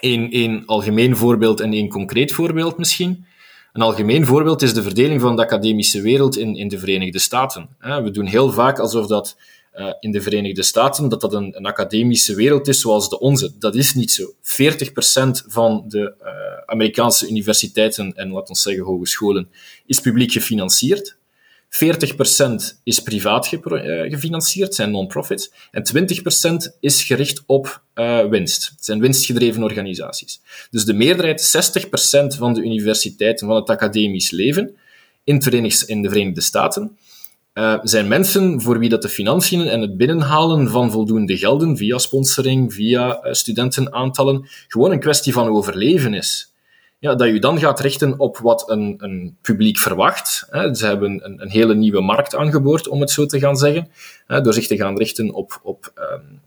een, 0.00 0.28
een 0.30 0.62
algemeen 0.66 1.16
voorbeeld 1.16 1.60
en 1.60 1.72
een 1.72 1.88
concreet 1.88 2.32
voorbeeld 2.32 2.78
misschien. 2.78 3.26
Een 3.72 3.82
algemeen 3.82 4.26
voorbeeld 4.26 4.62
is 4.62 4.74
de 4.74 4.82
verdeling 4.82 5.20
van 5.20 5.36
de 5.36 5.42
academische 5.42 6.00
wereld 6.00 6.36
in, 6.36 6.56
in 6.56 6.68
de 6.68 6.78
Verenigde 6.78 7.18
Staten. 7.18 7.68
We 7.78 8.10
doen 8.10 8.26
heel 8.26 8.52
vaak 8.52 8.78
alsof 8.78 9.06
dat 9.06 9.36
uh, 9.78 9.92
in 10.00 10.10
de 10.10 10.20
Verenigde 10.20 10.62
Staten, 10.62 11.08
dat 11.08 11.20
dat 11.20 11.32
een, 11.32 11.54
academische 11.54 12.34
wereld 12.34 12.68
is 12.68 12.80
zoals 12.80 13.08
de 13.08 13.18
onze. 13.18 13.58
Dat 13.58 13.74
is 13.74 13.94
niet 13.94 14.10
zo. 14.10 14.32
40% 14.32 14.32
van 15.46 15.84
de 15.88 16.14
uh, 16.22 16.28
Amerikaanse 16.66 17.28
universiteiten 17.28 18.12
en, 18.14 18.30
laten 18.30 18.54
we 18.54 18.60
zeggen, 18.60 18.84
hogescholen 18.84 19.50
is 19.86 20.00
publiek 20.00 20.32
gefinancierd. 20.32 21.16
40% 21.70 22.78
is 22.82 23.00
privaat 23.00 23.46
gefinancierd, 24.08 24.74
zijn 24.74 24.90
non-profits. 24.90 25.52
En 25.70 25.82
20% 26.72 26.78
is 26.80 27.02
gericht 27.02 27.42
op 27.46 27.82
winst. 28.30 28.74
Zijn 28.78 29.00
winstgedreven 29.00 29.62
organisaties. 29.62 30.40
Dus 30.70 30.84
de 30.84 30.92
meerderheid, 30.92 31.72
60% 31.86 32.36
van 32.38 32.54
de 32.54 32.60
universiteiten, 32.60 33.46
van 33.46 33.56
het 33.56 33.70
academisch 33.70 34.30
leven 34.30 34.76
in 35.24 35.38
de 35.38 36.08
Verenigde 36.08 36.40
Staten, 36.40 36.98
uh, 37.58 37.78
zijn 37.82 38.08
mensen 38.08 38.60
voor 38.60 38.78
wie 38.78 38.88
dat 38.88 39.02
de 39.02 39.08
financiën 39.08 39.68
en 39.68 39.80
het 39.80 39.96
binnenhalen 39.96 40.68
van 40.68 40.90
voldoende 40.90 41.36
gelden 41.36 41.76
via 41.76 41.98
sponsoring, 41.98 42.74
via 42.74 43.24
uh, 43.24 43.32
studentenaantallen, 43.32 44.48
gewoon 44.68 44.90
een 44.90 45.00
kwestie 45.00 45.32
van 45.32 45.48
overleven 45.48 46.14
is. 46.14 46.52
Ja, 46.98 47.14
dat 47.14 47.28
je 47.28 47.40
dan 47.40 47.58
gaat 47.58 47.80
richten 47.80 48.18
op 48.18 48.36
wat 48.38 48.70
een, 48.70 48.94
een 48.98 49.36
publiek 49.42 49.78
verwacht. 49.78 50.46
Hè. 50.50 50.74
Ze 50.74 50.86
hebben 50.86 51.24
een, 51.24 51.42
een, 51.42 51.50
hele 51.50 51.74
nieuwe 51.74 52.00
markt 52.00 52.34
aangeboord, 52.34 52.88
om 52.88 53.00
het 53.00 53.10
zo 53.10 53.26
te 53.26 53.38
gaan 53.38 53.56
zeggen, 53.56 53.90
hè, 54.26 54.40
door 54.40 54.52
zich 54.52 54.66
te 54.66 54.76
gaan 54.76 54.98
richten 54.98 55.34
op, 55.34 55.60
op 55.62 55.92
um, 55.96 56.40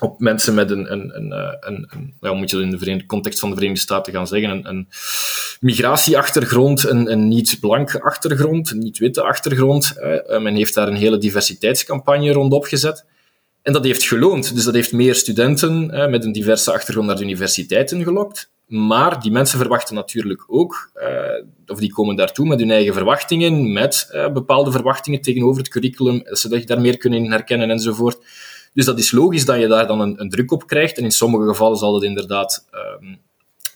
op 0.00 0.20
mensen 0.20 0.54
met 0.54 0.70
een, 0.70 0.92
een, 0.92 1.16
een, 1.16 1.32
eh, 1.32 1.54
een, 1.60 2.14
ja, 2.20 2.32
moet 2.32 2.50
je 2.50 2.60
in 2.60 2.70
de 2.70 3.06
context 3.06 3.38
van 3.38 3.48
de 3.48 3.54
Verenigde 3.54 3.82
Staten 3.82 4.12
gaan 4.12 4.26
zeggen, 4.26 4.68
een, 4.68 4.88
migratieachtergrond, 5.60 6.84
een, 6.84 7.12
een 7.12 7.28
niet-blanke 7.28 8.02
achtergrond, 8.02 8.70
een 8.70 8.78
niet-witte 8.78 9.22
achtergrond. 9.22 9.98
Eh, 9.98 10.40
men 10.40 10.54
heeft 10.54 10.74
daar 10.74 10.88
een 10.88 10.96
hele 10.96 11.18
diversiteitscampagne 11.18 12.32
rondop 12.32 12.64
gezet. 12.64 13.04
En 13.62 13.72
dat 13.72 13.84
heeft 13.84 14.04
geloond. 14.04 14.54
Dus 14.54 14.64
dat 14.64 14.74
heeft 14.74 14.92
meer 14.92 15.14
studenten 15.14 15.90
eh, 15.90 16.08
met 16.08 16.24
een 16.24 16.32
diverse 16.32 16.72
achtergrond 16.72 17.06
naar 17.06 17.16
de 17.16 17.22
universiteiten 17.22 18.02
gelokt. 18.02 18.50
Maar 18.66 19.20
die 19.20 19.30
mensen 19.30 19.58
verwachten 19.58 19.94
natuurlijk 19.94 20.44
ook, 20.46 20.90
uh, 20.96 21.44
of 21.66 21.78
die 21.78 21.92
komen 21.92 22.16
daartoe 22.16 22.46
met 22.46 22.58
hun 22.58 22.70
eigen 22.70 22.94
verwachtingen, 22.94 23.72
met 23.72 24.08
bepaalde 24.32 24.70
verwachtingen 24.70 25.20
tegenover 25.20 25.58
het 25.58 25.70
curriculum, 25.70 26.22
dat 26.24 26.38
ze 26.38 26.64
daar 26.64 26.80
meer 26.80 26.96
kunnen 26.96 27.30
herkennen 27.30 27.70
enzovoort. 27.70 28.18
Dus 28.78 28.86
dat 28.86 28.98
is 28.98 29.10
logisch 29.10 29.44
dat 29.44 29.60
je 29.60 29.66
daar 29.66 29.86
dan 29.86 30.00
een, 30.00 30.20
een 30.20 30.30
druk 30.30 30.50
op 30.50 30.66
krijgt. 30.66 30.98
En 30.98 31.04
in 31.04 31.10
sommige 31.10 31.46
gevallen 31.46 31.78
zal 31.78 31.92
dat 31.92 32.02
inderdaad 32.02 32.66
um, 33.00 33.18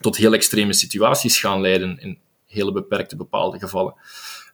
tot 0.01 0.17
heel 0.17 0.33
extreme 0.33 0.73
situaties 0.73 1.39
gaan 1.39 1.61
leiden, 1.61 1.99
in 2.01 2.19
hele 2.47 2.73
beperkte 2.73 3.17
bepaalde 3.17 3.59
gevallen. 3.59 3.95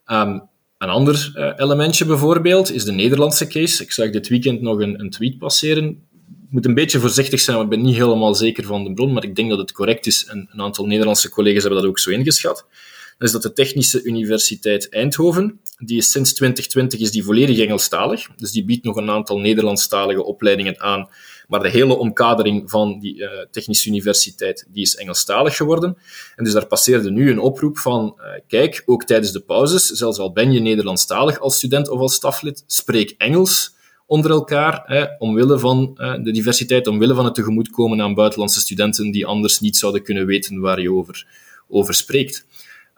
Um, 0.06 0.42
een 0.78 0.88
ander 0.88 1.32
uh, 1.34 1.52
elementje 1.56 2.04
bijvoorbeeld 2.04 2.72
is 2.72 2.84
de 2.84 2.92
Nederlandse 2.92 3.46
case. 3.46 3.82
Ik 3.82 3.92
zag 3.92 4.10
dit 4.10 4.28
weekend 4.28 4.60
nog 4.60 4.80
een, 4.80 5.00
een 5.00 5.10
tweet 5.10 5.38
passeren. 5.38 5.84
Ik 5.86 6.50
moet 6.50 6.66
een 6.66 6.74
beetje 6.74 6.98
voorzichtig 6.98 7.40
zijn, 7.40 7.56
want 7.56 7.72
ik 7.72 7.78
ben 7.78 7.86
niet 7.86 7.96
helemaal 7.96 8.34
zeker 8.34 8.64
van 8.64 8.84
de 8.84 8.92
bron, 8.92 9.12
maar 9.12 9.24
ik 9.24 9.36
denk 9.36 9.48
dat 9.48 9.58
het 9.58 9.72
correct 9.72 10.06
is. 10.06 10.24
En 10.24 10.48
een 10.52 10.60
aantal 10.60 10.86
Nederlandse 10.86 11.28
collega's 11.28 11.62
hebben 11.62 11.80
dat 11.80 11.90
ook 11.90 11.98
zo 11.98 12.10
ingeschat. 12.10 12.66
Is 13.18 13.32
dat 13.32 13.42
de 13.42 13.52
Technische 13.52 14.02
Universiteit 14.02 14.88
Eindhoven 14.88 15.60
die 15.78 15.96
is 15.96 16.10
sinds 16.10 16.34
2020 16.34 17.00
is 17.00 17.10
die 17.10 17.24
volledig 17.24 17.58
Engelstalig. 17.58 18.28
Dus 18.36 18.50
die 18.50 18.64
biedt 18.64 18.84
nog 18.84 18.96
een 18.96 19.10
aantal 19.10 19.38
Nederlandstalige 19.38 20.24
opleidingen 20.24 20.80
aan. 20.80 21.08
Maar 21.48 21.60
de 21.60 21.70
hele 21.70 21.96
omkadering 21.96 22.70
van 22.70 22.98
die 22.98 23.16
uh, 23.16 23.28
Technische 23.50 23.88
Universiteit 23.88 24.66
die 24.68 24.82
is 24.82 24.96
Engelstalig 24.96 25.56
geworden. 25.56 25.96
En 26.36 26.44
dus 26.44 26.52
daar 26.52 26.66
passeerde 26.66 27.10
nu 27.10 27.30
een 27.30 27.38
oproep 27.38 27.78
van, 27.78 28.16
uh, 28.18 28.24
kijk, 28.46 28.82
ook 28.86 29.04
tijdens 29.04 29.32
de 29.32 29.40
pauzes, 29.40 29.86
zelfs 29.86 30.18
al 30.18 30.32
ben 30.32 30.52
je 30.52 30.60
Nederlandstalig 30.60 31.40
als 31.40 31.56
student 31.56 31.88
of 31.88 32.00
als 32.00 32.14
staflid, 32.14 32.64
spreek 32.66 33.14
Engels 33.18 33.76
onder 34.06 34.30
elkaar, 34.30 35.16
omwille 35.18 35.58
van 35.58 35.96
uh, 35.96 36.14
de 36.22 36.30
diversiteit, 36.30 36.86
omwille 36.86 37.14
van 37.14 37.24
het 37.24 37.34
tegemoetkomen 37.34 38.00
aan 38.00 38.14
buitenlandse 38.14 38.60
studenten 38.60 39.10
die 39.10 39.26
anders 39.26 39.60
niet 39.60 39.76
zouden 39.76 40.02
kunnen 40.02 40.26
weten 40.26 40.60
waar 40.60 40.80
je 40.80 40.92
over, 40.92 41.26
over 41.68 41.94
spreekt. 41.94 42.46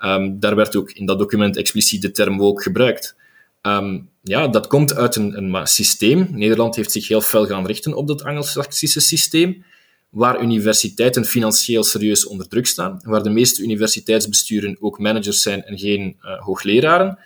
Um, 0.04 0.40
daar 0.40 0.56
werd 0.56 0.76
ook 0.76 0.90
in 0.90 1.06
dat 1.06 1.18
document 1.18 1.56
expliciet 1.56 2.02
de 2.02 2.10
term 2.10 2.38
woke 2.38 2.62
gebruikt. 2.62 3.16
Um, 3.62 4.08
ja, 4.22 4.48
dat 4.48 4.66
komt 4.66 4.94
uit 4.94 5.16
een, 5.16 5.36
een 5.36 5.66
systeem. 5.66 6.28
Nederland 6.30 6.76
heeft 6.76 6.92
zich 6.92 7.08
heel 7.08 7.20
fel 7.20 7.46
gaan 7.46 7.66
richten 7.66 7.94
op 7.94 8.06
dat 8.06 8.22
Anglo-Saxische 8.22 9.00
systeem, 9.00 9.64
waar 10.10 10.42
universiteiten 10.42 11.24
financieel 11.24 11.82
serieus 11.82 12.26
onder 12.26 12.48
druk 12.48 12.66
staan, 12.66 13.00
waar 13.04 13.22
de 13.22 13.30
meeste 13.30 13.62
universiteitsbesturen 13.62 14.76
ook 14.80 14.98
managers 14.98 15.42
zijn 15.42 15.64
en 15.64 15.78
geen 15.78 16.16
uh, 16.22 16.40
hoogleraren. 16.40 17.18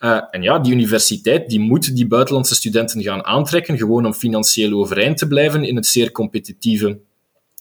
Uh, 0.00 0.20
en 0.30 0.42
ja, 0.42 0.58
die 0.58 0.72
universiteit 0.72 1.48
die 1.48 1.60
moet 1.60 1.96
die 1.96 2.06
buitenlandse 2.06 2.54
studenten 2.54 3.02
gaan 3.02 3.24
aantrekken, 3.24 3.78
gewoon 3.78 4.06
om 4.06 4.14
financieel 4.14 4.72
overeind 4.72 5.18
te 5.18 5.26
blijven 5.26 5.64
in 5.64 5.76
het 5.76 5.86
zeer 5.86 6.12
competitieve, 6.12 6.98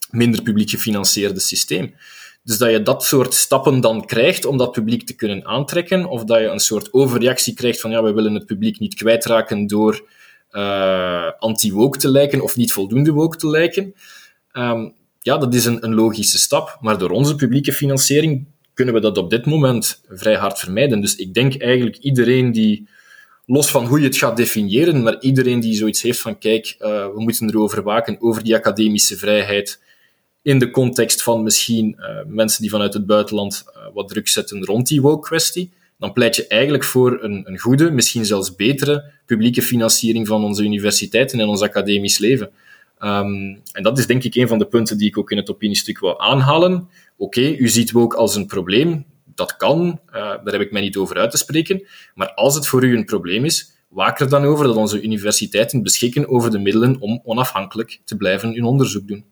minder 0.09 0.41
publiek 0.41 0.69
gefinancierde 0.69 1.39
systeem. 1.39 1.93
Dus 2.47 2.57
dat 2.57 2.71
je 2.71 2.81
dat 2.81 3.03
soort 3.03 3.33
stappen 3.33 3.81
dan 3.81 4.05
krijgt 4.05 4.45
om 4.45 4.57
dat 4.57 4.71
publiek 4.71 5.05
te 5.05 5.15
kunnen 5.15 5.45
aantrekken, 5.45 6.05
of 6.05 6.23
dat 6.23 6.39
je 6.39 6.45
een 6.45 6.59
soort 6.59 6.93
overreactie 6.93 7.53
krijgt 7.53 7.81
van 7.81 7.91
ja, 7.91 8.03
we 8.03 8.13
willen 8.13 8.33
het 8.33 8.45
publiek 8.45 8.79
niet 8.79 8.95
kwijtraken 8.95 9.67
door 9.67 10.07
uh, 10.51 11.31
anti-woke 11.39 11.97
te 11.97 12.09
lijken 12.09 12.41
of 12.41 12.55
niet 12.55 12.73
voldoende 12.73 13.11
woke 13.11 13.37
te 13.37 13.49
lijken. 13.49 13.93
Um, 14.53 14.93
ja, 15.19 15.37
dat 15.37 15.53
is 15.53 15.65
een, 15.65 15.83
een 15.83 15.93
logische 15.93 16.37
stap, 16.37 16.77
maar 16.81 16.97
door 16.97 17.09
onze 17.09 17.35
publieke 17.35 17.73
financiering 17.73 18.45
kunnen 18.73 18.93
we 18.93 18.99
dat 18.99 19.17
op 19.17 19.29
dit 19.29 19.45
moment 19.45 20.01
vrij 20.09 20.35
hard 20.35 20.59
vermijden. 20.59 21.01
Dus 21.01 21.15
ik 21.15 21.33
denk 21.33 21.61
eigenlijk 21.61 21.97
iedereen 21.97 22.51
die, 22.51 22.87
los 23.45 23.71
van 23.71 23.85
hoe 23.85 23.99
je 23.99 24.05
het 24.05 24.17
gaat 24.17 24.37
definiëren, 24.37 25.03
maar 25.03 25.19
iedereen 25.19 25.59
die 25.59 25.75
zoiets 25.75 26.01
heeft 26.01 26.19
van 26.19 26.37
kijk, 26.37 26.75
uh, 26.79 26.87
we 26.87 27.21
moeten 27.21 27.49
erover 27.49 27.83
waken, 27.83 28.21
over 28.21 28.43
die 28.43 28.55
academische 28.55 29.17
vrijheid, 29.17 29.81
in 30.47 30.59
de 30.59 30.71
context 30.71 31.23
van 31.23 31.43
misschien 31.43 31.95
uh, 31.99 32.05
mensen 32.25 32.61
die 32.61 32.69
vanuit 32.69 32.93
het 32.93 33.05
buitenland 33.05 33.65
uh, 33.67 33.83
wat 33.93 34.07
druk 34.07 34.27
zetten 34.27 34.65
rond 34.65 34.87
die 34.87 35.01
woke-kwestie, 35.01 35.71
dan 35.97 36.13
pleit 36.13 36.35
je 36.35 36.47
eigenlijk 36.47 36.83
voor 36.83 37.23
een, 37.23 37.41
een, 37.47 37.59
goede, 37.59 37.91
misschien 37.91 38.25
zelfs 38.25 38.55
betere 38.55 39.11
publieke 39.25 39.61
financiering 39.61 40.27
van 40.27 40.43
onze 40.43 40.63
universiteiten 40.63 41.39
en 41.39 41.47
ons 41.47 41.61
academisch 41.61 42.17
leven. 42.17 42.49
Um, 42.99 43.61
en 43.71 43.83
dat 43.83 43.97
is 43.97 44.07
denk 44.07 44.23
ik 44.23 44.35
een 44.35 44.47
van 44.47 44.57
de 44.57 44.65
punten 44.65 44.97
die 44.97 45.07
ik 45.07 45.17
ook 45.17 45.31
in 45.31 45.37
het 45.37 45.49
opiniestuk 45.49 45.99
wil 45.99 46.19
aanhalen. 46.19 46.89
Oké, 47.17 47.41
u 47.41 47.67
ziet 47.67 47.91
woke 47.91 48.17
als 48.17 48.35
een 48.35 48.45
probleem. 48.45 49.05
Dat 49.35 49.57
kan, 49.57 49.99
uh, 50.07 50.13
daar 50.13 50.53
heb 50.53 50.61
ik 50.61 50.71
mij 50.71 50.81
niet 50.81 50.97
over 50.97 51.17
uit 51.17 51.31
te 51.31 51.37
spreken. 51.37 51.87
Maar 52.15 52.33
als 52.33 52.55
het 52.55 52.67
voor 52.67 52.83
u 52.83 52.97
een 52.97 53.05
probleem 53.05 53.45
is, 53.45 53.71
waak 53.89 54.19
er 54.19 54.29
dan 54.29 54.43
over 54.43 54.65
dat 54.65 54.75
onze 54.75 55.01
universiteiten 55.01 55.83
beschikken 55.83 56.29
over 56.29 56.51
de 56.51 56.59
middelen 56.59 56.99
om 56.99 57.21
onafhankelijk 57.23 57.99
te 58.05 58.17
blijven 58.17 58.53
hun 58.53 58.63
onderzoek 58.63 59.07
doen. 59.07 59.25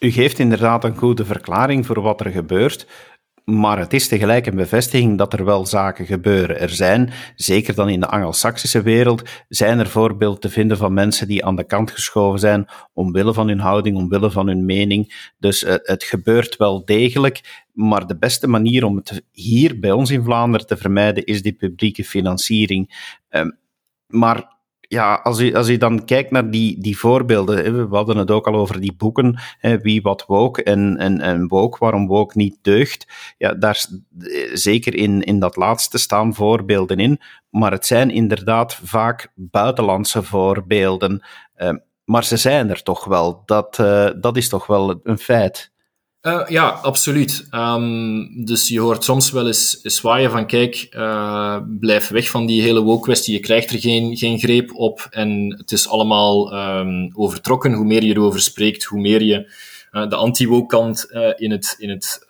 U 0.00 0.10
geeft 0.10 0.38
inderdaad 0.38 0.84
een 0.84 0.96
goede 0.96 1.24
verklaring 1.24 1.86
voor 1.86 2.00
wat 2.00 2.20
er 2.20 2.30
gebeurt. 2.30 2.86
Maar 3.44 3.78
het 3.78 3.92
is 3.92 4.08
tegelijk 4.08 4.46
een 4.46 4.56
bevestiging 4.56 5.18
dat 5.18 5.32
er 5.32 5.44
wel 5.44 5.66
zaken 5.66 6.06
gebeuren. 6.06 6.60
Er 6.60 6.68
zijn, 6.68 7.12
zeker 7.34 7.74
dan 7.74 7.88
in 7.88 8.00
de 8.00 8.06
Anglo-Saxische 8.06 8.82
wereld, 8.82 9.22
zijn 9.48 9.78
er 9.78 9.88
voorbeelden 9.88 10.40
te 10.40 10.50
vinden 10.50 10.76
van 10.76 10.92
mensen 10.92 11.28
die 11.28 11.44
aan 11.44 11.56
de 11.56 11.64
kant 11.64 11.90
geschoven 11.90 12.38
zijn 12.38 12.68
omwille 12.92 13.34
van 13.34 13.48
hun 13.48 13.60
houding, 13.60 13.96
omwille 13.96 14.30
van 14.30 14.46
hun 14.46 14.64
mening. 14.64 15.30
Dus 15.38 15.60
het, 15.60 15.86
het 15.86 16.04
gebeurt 16.04 16.56
wel 16.56 16.84
degelijk. 16.84 17.64
Maar 17.72 18.06
de 18.06 18.18
beste 18.18 18.46
manier 18.46 18.84
om 18.84 18.96
het 18.96 19.22
hier 19.32 19.78
bij 19.78 19.92
ons 19.92 20.10
in 20.10 20.24
Vlaanderen 20.24 20.66
te 20.66 20.76
vermijden 20.76 21.24
is 21.24 21.42
die 21.42 21.52
publieke 21.52 22.04
financiering. 22.04 23.12
Um, 23.30 23.58
maar 24.06 24.58
ja, 24.90 25.14
als 25.14 25.40
u, 25.40 25.54
als 25.54 25.68
u 25.68 25.76
dan 25.76 26.04
kijkt 26.04 26.30
naar 26.30 26.50
die, 26.50 26.80
die 26.80 26.98
voorbeelden, 26.98 27.88
we 27.90 27.96
hadden 27.96 28.16
het 28.16 28.30
ook 28.30 28.46
al 28.46 28.54
over 28.54 28.80
die 28.80 28.94
boeken, 28.96 29.38
wie 29.82 30.02
wat 30.02 30.26
woke 30.26 30.62
en, 30.62 30.96
en, 30.96 31.20
en 31.20 31.48
woke, 31.48 31.78
waarom 31.80 32.06
woke 32.06 32.36
niet 32.36 32.58
deugt. 32.62 33.06
Ja, 33.38 33.54
daar 33.54 33.86
zeker 34.52 34.94
in, 34.94 35.22
in 35.22 35.38
dat 35.38 35.56
laatste 35.56 35.98
staan 35.98 36.34
voorbeelden 36.34 36.98
in, 36.98 37.20
maar 37.50 37.72
het 37.72 37.86
zijn 37.86 38.10
inderdaad 38.10 38.74
vaak 38.74 39.32
buitenlandse 39.34 40.22
voorbeelden. 40.22 41.22
Ehm, 41.54 41.76
maar 42.04 42.24
ze 42.24 42.36
zijn 42.36 42.70
er 42.70 42.82
toch 42.82 43.04
wel. 43.04 43.42
Dat, 43.44 43.78
uh, 43.80 44.10
dat 44.20 44.36
is 44.36 44.48
toch 44.48 44.66
wel 44.66 45.00
een 45.02 45.18
feit. 45.18 45.72
Uh, 46.22 46.42
ja, 46.48 46.68
absoluut. 46.68 47.46
Um, 47.54 48.44
dus 48.44 48.68
je 48.68 48.80
hoort 48.80 49.04
soms 49.04 49.30
wel 49.30 49.46
eens 49.46 49.80
zwaaien 49.82 50.30
van, 50.30 50.46
kijk, 50.46 50.88
uh, 50.96 51.56
blijf 51.80 52.08
weg 52.08 52.30
van 52.30 52.46
die 52.46 52.62
hele 52.62 52.80
woke-kwestie. 52.80 53.34
Je 53.34 53.40
krijgt 53.40 53.70
er 53.70 53.78
geen, 53.78 54.16
geen 54.16 54.38
greep 54.38 54.74
op 54.74 55.06
en 55.10 55.54
het 55.58 55.72
is 55.72 55.88
allemaal 55.88 56.54
um, 56.54 57.10
overtrokken. 57.14 57.72
Hoe 57.72 57.84
meer 57.84 58.04
je 58.04 58.14
erover 58.14 58.40
spreekt, 58.40 58.84
hoe 58.84 59.00
meer 59.00 59.22
je 59.22 59.52
uh, 59.92 60.08
de 60.08 60.16
anti-woke-kant 60.16 61.06
in 61.36 61.50
het, 61.50 61.74
in 61.78 61.90
het 61.90 62.26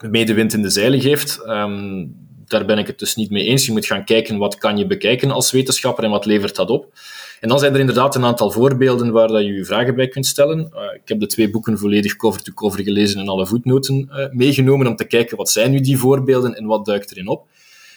medewind 0.00 0.52
in 0.52 0.62
de 0.62 0.70
zeilen 0.70 1.00
geeft. 1.00 1.40
Um, 1.46 2.14
daar 2.46 2.64
ben 2.64 2.78
ik 2.78 2.86
het 2.86 2.98
dus 2.98 3.14
niet 3.14 3.30
mee 3.30 3.44
eens. 3.44 3.66
Je 3.66 3.72
moet 3.72 3.86
gaan 3.86 4.04
kijken 4.04 4.38
wat 4.38 4.58
kan 4.58 4.78
je 4.78 4.86
bekijken 4.86 5.30
als 5.30 5.50
wetenschapper 5.50 6.04
en 6.04 6.10
wat 6.10 6.26
levert 6.26 6.56
dat 6.56 6.70
op. 6.70 6.92
En 7.40 7.48
dan 7.48 7.58
zijn 7.58 7.74
er 7.74 7.80
inderdaad 7.80 8.14
een 8.14 8.24
aantal 8.24 8.50
voorbeelden 8.50 9.12
waar 9.12 9.28
dat 9.28 9.42
je 9.42 9.52
je 9.52 9.64
vragen 9.64 9.94
bij 9.94 10.08
kunt 10.08 10.26
stellen. 10.26 10.70
Uh, 10.74 10.80
ik 10.94 11.08
heb 11.08 11.20
de 11.20 11.26
twee 11.26 11.50
boeken 11.50 11.78
volledig 11.78 12.16
cover-to-cover 12.16 12.82
gelezen 12.82 13.20
en 13.20 13.28
alle 13.28 13.46
voetnoten 13.46 14.08
uh, 14.10 14.26
meegenomen 14.30 14.86
om 14.86 14.96
te 14.96 15.04
kijken 15.04 15.36
wat 15.36 15.50
zijn 15.50 15.70
nu 15.70 15.80
die 15.80 15.98
voorbeelden 15.98 16.54
en 16.54 16.66
wat 16.66 16.84
duikt 16.84 17.10
erin 17.10 17.28
op. 17.28 17.48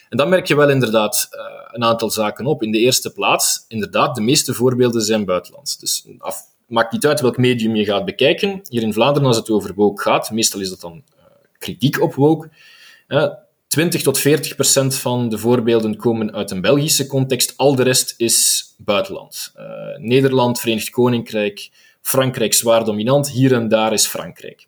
En 0.10 0.18
dan 0.18 0.30
merk 0.30 0.46
je 0.46 0.56
wel 0.56 0.70
inderdaad 0.70 1.30
uh, 1.32 1.42
een 1.72 1.84
aantal 1.84 2.10
zaken 2.10 2.46
op. 2.46 2.64
In 2.64 2.72
de 2.72 2.78
eerste 2.78 3.12
plaats, 3.12 3.66
inderdaad, 3.68 4.16
de 4.16 4.22
meeste 4.22 4.54
voorbeelden 4.54 5.02
zijn 5.02 5.26
buitenlands. 5.26 5.78
Dus 5.78 6.06
af, 6.18 6.42
maakt 6.68 6.92
niet 6.92 7.08
uit 7.08 7.22
welk 7.22 7.38
medium 7.38 7.76
je 7.76 7.86
gaat 7.86 8.06
bekijken. 8.06 8.62
Hier 8.70 8.82
in 8.82 8.94
Vlaanderen, 8.94 9.28
als 9.28 9.38
het 9.38 9.50
over 9.50 9.74
woke 9.74 10.02
gaat, 10.02 10.32
meestal 10.32 10.60
is 10.60 10.70
dat 10.70 10.82
dan 10.82 11.04
kritiek 11.58 12.02
op 12.02 12.14
woke. 12.14 12.50
20 13.70 14.02
tot 14.02 14.20
40 14.20 14.56
procent 14.56 14.96
van 14.96 15.30
de 15.30 15.38
voorbeelden 15.38 15.98
komen 15.98 16.34
uit 16.34 16.52
een 16.52 16.62
Belgische 16.62 17.08
context. 17.08 17.54
Al 17.58 17.76
de 17.76 17.84
rest 17.84 18.14
is 18.18 18.66
buitenland. 18.78 19.54
Uh, 19.58 19.64
Nederland, 19.98 20.60
Verenigd 20.60 20.90
Koninkrijk, 20.90 21.70
Frankrijk 22.02 22.54
zwaar 22.54 22.86
dominant. 22.86 23.30
Hier 23.30 23.54
en 23.54 23.68
daar 23.68 23.94
is 23.94 24.08
Frankrijk. 24.08 24.68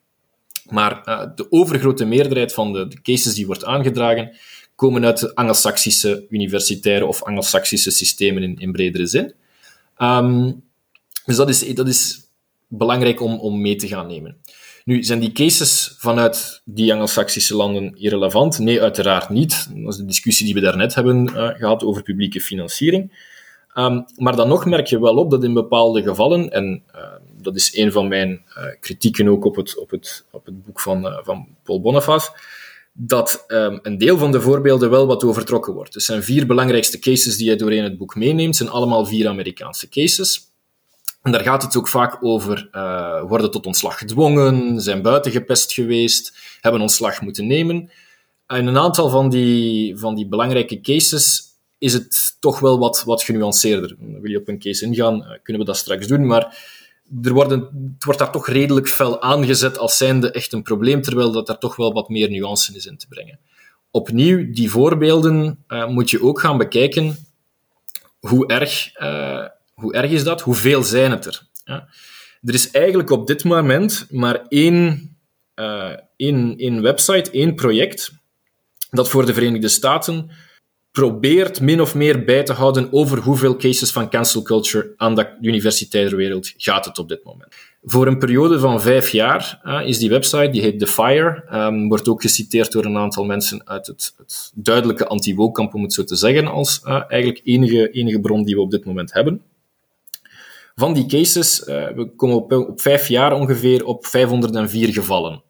Maar 0.69 1.01
uh, 1.05 1.23
de 1.35 1.51
overgrote 1.51 2.05
meerderheid 2.05 2.53
van 2.53 2.73
de, 2.73 2.87
de, 2.87 3.01
cases 3.01 3.33
die 3.33 3.45
wordt 3.45 3.65
aangedragen, 3.65 4.37
komen 4.75 5.05
uit 5.05 5.19
de 5.19 5.35
Angelsaksische 5.35 6.25
universitaire 6.29 7.05
of 7.05 7.23
Angelsaksische 7.23 7.91
systemen 7.91 8.43
in, 8.43 8.55
in 8.57 8.71
bredere 8.71 9.05
zin. 9.05 9.33
Um, 9.97 10.63
dus 11.25 11.35
dat 11.35 11.49
is, 11.49 11.73
dat 11.73 11.87
is 11.87 12.27
belangrijk 12.67 13.21
om, 13.21 13.39
om 13.39 13.61
mee 13.61 13.75
te 13.75 13.87
gaan 13.87 14.07
nemen. 14.07 14.37
Nu, 14.85 15.03
zijn 15.03 15.19
die 15.19 15.31
cases 15.31 15.95
vanuit 15.97 16.61
die 16.65 16.93
Angelsaksische 16.93 17.55
landen 17.55 17.95
irrelevant? 17.95 18.59
Nee, 18.59 18.81
uiteraard 18.81 19.29
niet. 19.29 19.67
Dat 19.75 19.93
is 19.93 19.99
de 19.99 20.05
discussie 20.05 20.45
die 20.45 20.53
we 20.53 20.61
daarnet 20.61 20.95
hebben 20.95 21.29
uh, 21.29 21.47
gehad 21.47 21.83
over 21.83 22.03
publieke 22.03 22.41
financiering. 22.41 23.29
Um, 23.75 24.05
maar 24.15 24.35
dan 24.35 24.47
nog 24.47 24.65
merk 24.65 24.87
je 24.87 24.99
wel 24.99 25.15
op 25.15 25.31
dat 25.31 25.43
in 25.43 25.53
bepaalde 25.53 26.01
gevallen, 26.01 26.49
en 26.49 26.83
uh, 26.95 27.01
dat 27.41 27.55
is 27.55 27.77
een 27.77 27.91
van 27.91 28.07
mijn 28.07 28.29
uh, 28.57 28.63
kritieken 28.79 29.27
ook 29.27 29.45
op 29.45 29.55
het, 29.55 29.77
op 29.77 29.89
het, 29.89 30.25
op 30.31 30.45
het 30.45 30.65
boek 30.65 30.79
van, 30.79 31.21
van 31.23 31.47
Paul 31.63 31.81
Boniface, 31.81 32.29
dat 32.93 33.43
um, 33.47 33.79
een 33.81 33.97
deel 33.97 34.17
van 34.17 34.31
de 34.31 34.41
voorbeelden 34.41 34.89
wel 34.89 35.07
wat 35.07 35.23
overtrokken 35.23 35.73
wordt. 35.73 35.93
Dus 35.93 36.05
zijn 36.05 36.23
vier 36.23 36.47
belangrijkste 36.47 36.99
cases 36.99 37.37
die 37.37 37.47
hij 37.47 37.57
doorheen 37.57 37.83
het 37.83 37.97
boek 37.97 38.15
meeneemt, 38.15 38.55
zijn 38.55 38.69
allemaal 38.69 39.05
vier 39.05 39.27
Amerikaanse 39.27 39.89
cases. 39.89 40.50
En 41.21 41.31
daar 41.31 41.41
gaat 41.41 41.63
het 41.63 41.77
ook 41.77 41.87
vaak 41.87 42.17
over 42.23 42.69
uh, 42.71 43.23
worden 43.23 43.51
tot 43.51 43.65
ontslag 43.65 43.97
gedwongen, 43.97 44.81
zijn 44.81 45.01
buiten 45.01 45.31
gepest 45.31 45.73
geweest, 45.73 46.37
hebben 46.61 46.81
ontslag 46.81 47.21
moeten 47.21 47.47
nemen. 47.47 47.91
En 48.47 48.67
een 48.67 48.77
aantal 48.77 49.09
van 49.09 49.29
die, 49.29 49.97
van 49.97 50.15
die 50.15 50.27
belangrijke 50.27 50.81
cases 50.81 51.43
is 51.77 51.93
het 51.93 52.37
toch 52.39 52.59
wel 52.59 52.79
wat, 52.79 53.03
wat 53.05 53.23
genuanceerder. 53.23 53.95
Wil 53.99 54.31
je 54.31 54.37
op 54.37 54.47
een 54.47 54.59
case 54.59 54.85
ingaan, 54.85 55.15
uh, 55.15 55.27
kunnen 55.43 55.61
we 55.61 55.67
dat 55.67 55.77
straks 55.77 56.07
doen, 56.07 56.25
maar 56.25 56.57
er 57.23 57.33
worden, 57.33 57.59
het 57.93 58.03
wordt 58.03 58.19
daar 58.19 58.31
toch 58.31 58.47
redelijk 58.47 58.87
fel 58.87 59.21
aangezet 59.21 59.77
als 59.77 59.97
zijnde 59.97 60.31
echt 60.31 60.53
een 60.53 60.63
probleem, 60.63 61.01
terwijl 61.01 61.31
dat 61.31 61.47
daar 61.47 61.57
toch 61.57 61.75
wel 61.75 61.93
wat 61.93 62.09
meer 62.09 62.29
nuance 62.29 62.75
is 62.75 62.85
in 62.85 62.97
te 62.97 63.07
brengen. 63.07 63.39
Opnieuw, 63.91 64.51
die 64.51 64.69
voorbeelden 64.69 65.63
uh, 65.67 65.87
moet 65.87 66.09
je 66.09 66.23
ook 66.23 66.39
gaan 66.39 66.57
bekijken 66.57 67.17
hoe 68.19 68.47
erg 68.47 68.91
hoe 69.81 69.93
erg 69.93 70.11
is 70.11 70.23
dat? 70.23 70.41
Hoeveel 70.41 70.83
zijn 70.83 71.11
het 71.11 71.25
er? 71.25 71.41
Ja. 71.63 71.87
Er 72.41 72.53
is 72.53 72.71
eigenlijk 72.71 73.09
op 73.09 73.27
dit 73.27 73.43
moment 73.43 74.07
maar 74.09 74.41
één, 74.47 75.09
uh, 75.55 75.91
één, 76.15 76.57
één 76.57 76.81
website, 76.81 77.31
één 77.31 77.55
project, 77.55 78.11
dat 78.89 79.09
voor 79.09 79.25
de 79.25 79.33
Verenigde 79.33 79.67
Staten 79.67 80.31
probeert 80.91 81.61
min 81.61 81.81
of 81.81 81.95
meer 81.95 82.23
bij 82.23 82.43
te 82.43 82.53
houden 82.53 82.93
over 82.93 83.17
hoeveel 83.17 83.55
cases 83.55 83.91
van 83.91 84.09
cancel 84.09 84.41
culture 84.41 84.93
aan 84.97 85.15
de 85.15 85.37
universitaire 85.41 86.15
wereld 86.15 86.53
gaat 86.57 86.85
het 86.85 86.97
op 86.97 87.09
dit 87.09 87.23
moment. 87.23 87.55
Voor 87.83 88.07
een 88.07 88.17
periode 88.17 88.59
van 88.59 88.81
vijf 88.81 89.09
jaar 89.09 89.61
uh, 89.63 89.87
is 89.87 89.97
die 89.97 90.09
website, 90.09 90.49
die 90.49 90.61
heet 90.61 90.79
The 90.79 90.87
Fire, 90.87 91.43
um, 91.53 91.87
wordt 91.87 92.07
ook 92.07 92.21
geciteerd 92.21 92.71
door 92.71 92.85
een 92.85 92.97
aantal 92.97 93.25
mensen 93.25 93.67
uit 93.67 93.87
het, 93.87 94.13
het 94.17 94.51
duidelijke 94.55 95.07
anti-woke-kamp, 95.07 95.73
om 95.73 95.83
het 95.83 95.93
zo 95.93 96.03
te 96.03 96.15
zeggen, 96.15 96.47
als 96.47 96.81
uh, 96.85 97.03
eigenlijk 97.07 97.41
enige, 97.43 97.89
enige 97.89 98.19
bron 98.19 98.43
die 98.43 98.55
we 98.55 98.61
op 98.61 98.71
dit 98.71 98.85
moment 98.85 99.13
hebben. 99.13 99.41
Van 100.75 100.93
die 100.93 101.05
cases, 101.05 101.59
uh, 101.59 101.65
we 101.87 102.11
komen 102.15 102.35
op, 102.35 102.51
op 102.51 102.81
vijf 102.81 103.07
jaar 103.07 103.33
ongeveer 103.33 103.85
op 103.85 104.05
504 104.05 104.93
gevallen. 104.93 105.43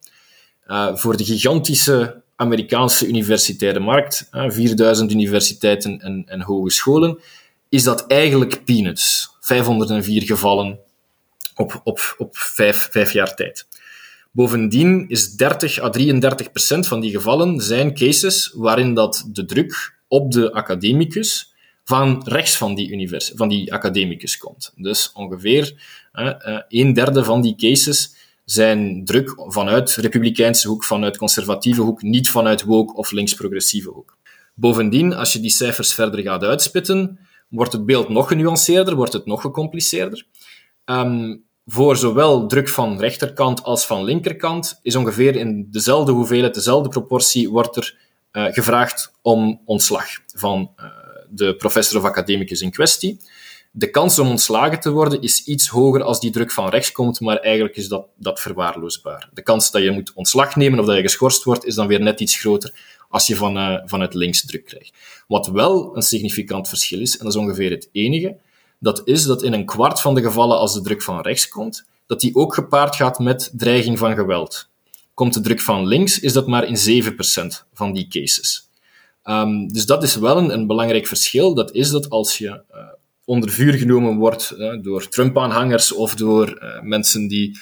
Uh, 0.68 0.96
voor 0.96 1.18
de 1.18 1.24
gigantische 1.24 2.22
Amerikaanse 2.36 3.08
universitaire 3.08 3.80
markt, 3.80 4.30
uh, 4.32 4.46
eh, 4.46 4.52
4000 4.52 5.12
universiteiten 5.12 6.00
en, 6.00 6.24
en 6.28 6.42
hogescholen, 6.42 7.20
is 7.70 7.84
dat 7.84 8.08
eigenlijk 8.08 8.66
peanuts. 8.66 9.30
504 9.40 10.22
gevallen 10.22 10.80
op, 11.56 11.82
op, 11.84 12.16
op 12.18 12.38
vijf, 12.38 12.88
vijf 12.92 13.14
jaar 13.14 13.36
tijd. 13.36 13.68
Bovendien 14.32 15.06
is 15.10 15.36
30 15.36 15.82
à 15.82 15.90
33 15.90 16.52
procent 16.52 16.88
van 16.88 17.00
die 17.00 17.12
gevallen 17.12 17.60
zijn 17.60 17.94
cases 17.94 18.54
waarin 18.56 18.94
dat 18.94 19.28
de 19.28 19.46
druk 19.46 19.96
op 20.08 20.32
de 20.32 20.54
academicus 20.54 21.51
van 21.92 22.22
rechts 22.26 22.58
van 22.58 22.76
die, 22.76 22.90
univers 22.90 23.32
van 23.36 23.50
die 23.50 23.74
academicus 23.74 24.38
komt. 24.38 24.74
Dus 24.76 25.12
ongeveer 25.14 25.74
uh, 26.14 26.60
een 26.68 26.94
derde 26.94 27.24
van 27.24 27.42
die 27.42 27.56
cases 27.56 28.16
zijn 28.46 29.06
druk 29.06 29.34
vanuit 29.48 29.96
republikeinse 29.96 30.68
hoek, 30.68 30.84
vanuit 30.84 31.18
conservatieve 31.18 31.82
hoek, 31.82 32.02
niet 32.02 32.30
vanuit 32.30 32.64
woke 32.64 32.94
of 32.94 33.12
links-progressieve 33.12 33.90
hoek. 33.90 34.18
Bovendien, 34.54 35.14
als 35.14 35.34
je 35.34 35.40
die 35.40 35.50
cijfers 35.50 35.94
verder 35.94 36.22
gaat 36.22 36.44
uitspitten, 36.44 37.20
wordt 37.50 37.74
het 37.74 37.86
beeld 37.86 38.10
nog 38.10 38.28
genuanceerder, 38.28 38.96
wordt 38.96 39.14
het 39.14 39.26
nog 39.26 39.42
gecompliceerder. 39.42 40.26
Um, 40.86 41.44
voor 41.66 41.98
zowel 41.98 42.48
druk 42.48 42.70
van 42.70 43.00
rechterkant 43.00 43.64
als 43.64 43.86
van 43.86 44.04
linkerkant 44.04 44.80
is 44.82 44.96
ongeveer 44.96 45.36
in 45.36 45.68
dezelfde 45.72 46.12
hoeveelheid, 46.12 46.54
dezelfde 46.54 46.90
proportie, 46.90 47.50
wordt 47.50 47.76
er 47.76 47.96
uh, 48.32 48.46
gevraagd 48.46 49.12
om 49.22 49.62
ontslag 49.66 50.08
van 50.36 50.72
uh, 50.80 51.01
de 51.32 51.56
professor 51.56 52.00
of 52.00 52.06
academicus 52.06 52.62
in 52.62 52.72
kwestie. 52.72 53.20
De 53.72 53.90
kans 53.90 54.20
om 54.20 54.28
ontslagen 54.28 54.80
te 54.80 54.92
worden 54.92 55.22
is 55.22 55.44
iets 55.44 55.68
hoger 55.68 56.04
als 56.04 56.20
die 56.20 56.32
druk 56.32 56.52
van 56.52 56.70
rechts 56.70 56.92
komt, 56.92 57.20
maar 57.20 57.38
eigenlijk 57.38 57.76
is 57.76 57.88
dat, 57.88 58.06
dat 58.16 58.40
verwaarloosbaar. 58.40 59.30
De 59.34 59.42
kans 59.42 59.72
dat 59.72 59.82
je 59.82 59.92
moet 59.92 60.12
ontslag 60.14 60.56
nemen 60.56 60.80
of 60.80 60.86
dat 60.86 60.96
je 60.96 61.02
geschorst 61.02 61.44
wordt, 61.44 61.66
is 61.66 61.76
dan 61.76 61.88
weer 61.88 62.02
net 62.02 62.20
iets 62.20 62.40
groter 62.40 62.74
als 63.10 63.28
je 63.28 63.36
van, 63.36 63.58
uh, 63.58 63.78
vanuit 63.86 64.14
links 64.14 64.46
druk 64.46 64.66
krijgt. 64.66 64.94
Wat 65.28 65.48
wel 65.48 65.96
een 65.96 66.02
significant 66.02 66.70
verschil 66.70 67.00
is, 67.00 67.18
en 67.18 67.26
dat 67.26 67.34
is 67.34 67.40
ongeveer 67.40 67.72
het 67.72 67.90
enige, 67.92 68.38
dat 68.80 69.02
is 69.06 69.24
dat 69.24 69.44
in 69.44 69.54
een 69.54 69.66
kwart 69.66 70.02
van 70.02 70.16
de 70.16 70.22
gevallen 70.22 70.58
als 70.58 70.74
de 70.74 70.82
druk 70.82 71.02
van 71.02 71.22
rechts 71.22 71.48
komt, 71.48 71.86
dat 72.06 72.20
die 72.20 72.36
ook 72.36 72.54
gepaard 72.54 72.96
gaat 72.96 73.20
met 73.20 73.52
dreiging 73.54 73.98
van 73.98 74.16
geweld. 74.16 74.70
Komt 75.14 75.34
de 75.34 75.42
druk 75.42 75.62
van 75.62 75.88
links, 75.88 76.20
is 76.20 76.34
dat 76.34 76.48
maar 76.48 76.68
in 76.68 77.04
7% 77.04 77.66
van 77.74 77.94
die 77.94 78.08
cases. 78.08 78.70
Um, 79.24 79.68
dus 79.68 79.86
dat 79.86 80.04
is 80.04 80.16
wel 80.16 80.38
een, 80.38 80.54
een, 80.54 80.68
belangrijk 80.68 81.08
verschil. 81.08 81.54
Dat 81.54 81.74
is 81.74 81.90
dat 81.90 82.10
als 82.10 82.38
je 82.38 82.48
uh, 82.48 82.78
onder 83.26 83.50
vuur 83.50 83.74
genomen 83.74 84.16
wordt 84.16 84.54
uh, 84.58 84.74
door 84.82 85.08
Trump-aanhangers 85.08 85.94
of 85.94 86.16
door 86.16 86.60
uh, 86.64 86.82
mensen 86.82 87.28
die 87.28 87.60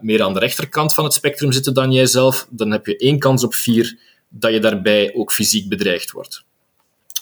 meer 0.00 0.22
aan 0.22 0.32
de 0.32 0.38
rechterkant 0.38 0.94
van 0.94 1.04
het 1.04 1.12
spectrum 1.12 1.52
zitten 1.52 1.74
dan 1.74 1.92
jijzelf, 1.92 2.46
dan 2.50 2.70
heb 2.70 2.86
je 2.86 2.96
één 2.96 3.18
kans 3.18 3.44
op 3.44 3.54
vier 3.54 3.98
dat 4.28 4.52
je 4.52 4.60
daarbij 4.60 5.14
ook 5.14 5.32
fysiek 5.32 5.68
bedreigd 5.68 6.10
wordt. 6.10 6.44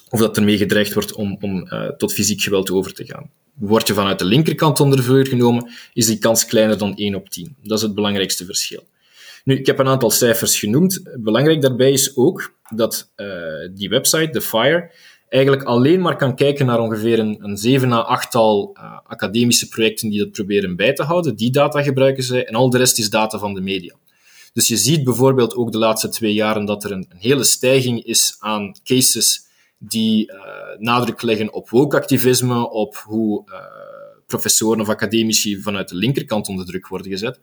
Of 0.09 0.19
dat 0.19 0.37
ermee 0.37 0.57
gedreigd 0.57 0.93
wordt 0.93 1.13
om, 1.13 1.37
om 1.41 1.67
tot 1.97 2.13
fysiek 2.13 2.41
geweld 2.41 2.71
over 2.71 2.93
te 2.93 3.05
gaan. 3.05 3.29
Word 3.53 3.87
je 3.87 3.93
vanuit 3.93 4.19
de 4.19 4.25
linkerkant 4.25 4.79
onder 4.79 5.03
vuur 5.03 5.27
genomen, 5.27 5.71
is 5.93 6.05
die 6.05 6.17
kans 6.17 6.45
kleiner 6.45 6.77
dan 6.77 6.95
1 6.95 7.15
op 7.15 7.29
10. 7.29 7.55
Dat 7.63 7.77
is 7.77 7.83
het 7.83 7.95
belangrijkste 7.95 8.45
verschil. 8.45 8.83
Nu, 9.43 9.57
ik 9.57 9.65
heb 9.65 9.79
een 9.79 9.87
aantal 9.87 10.11
cijfers 10.11 10.59
genoemd. 10.59 11.01
Belangrijk 11.17 11.61
daarbij 11.61 11.91
is 11.91 12.15
ook 12.15 12.53
dat 12.75 13.11
uh, 13.15 13.27
die 13.73 13.89
website, 13.89 14.29
The 14.29 14.41
Fire, 14.41 14.91
eigenlijk 15.29 15.63
alleen 15.63 16.01
maar 16.01 16.15
kan 16.15 16.35
kijken 16.35 16.65
naar 16.65 16.79
ongeveer 16.79 17.19
een, 17.19 17.37
een 17.41 17.57
7 17.57 17.91
à 17.91 17.99
8 17.99 18.31
tal 18.31 18.77
uh, 18.77 18.97
academische 19.03 19.67
projecten 19.67 20.09
die 20.09 20.19
dat 20.19 20.31
proberen 20.31 20.75
bij 20.75 20.93
te 20.93 21.03
houden. 21.03 21.35
Die 21.35 21.51
data 21.51 21.81
gebruiken 21.81 22.23
zij 22.23 22.45
en 22.45 22.55
al 22.55 22.69
de 22.69 22.77
rest 22.77 22.99
is 22.99 23.09
data 23.09 23.37
van 23.37 23.53
de 23.53 23.61
media. 23.61 23.95
Dus 24.53 24.67
je 24.67 24.77
ziet 24.77 25.03
bijvoorbeeld 25.03 25.55
ook 25.55 25.71
de 25.71 25.77
laatste 25.77 26.09
twee 26.09 26.33
jaren 26.33 26.65
dat 26.65 26.83
er 26.83 26.91
een, 26.91 27.05
een 27.09 27.19
hele 27.19 27.43
stijging 27.43 28.03
is 28.03 28.35
aan 28.39 28.75
cases 28.83 29.47
die 29.77 30.31
uh, 30.31 30.37
nadruk 30.77 31.21
leggen 31.21 31.53
op 31.53 31.69
woke-activisme, 31.69 32.69
op 32.69 32.95
hoe 32.95 33.43
professoren 34.29 34.81
of 34.81 34.89
academici 34.89 35.61
vanuit 35.61 35.89
de 35.89 35.95
linkerkant 35.95 36.47
onder 36.47 36.65
druk 36.65 36.87
worden 36.87 37.11
gezet. 37.11 37.39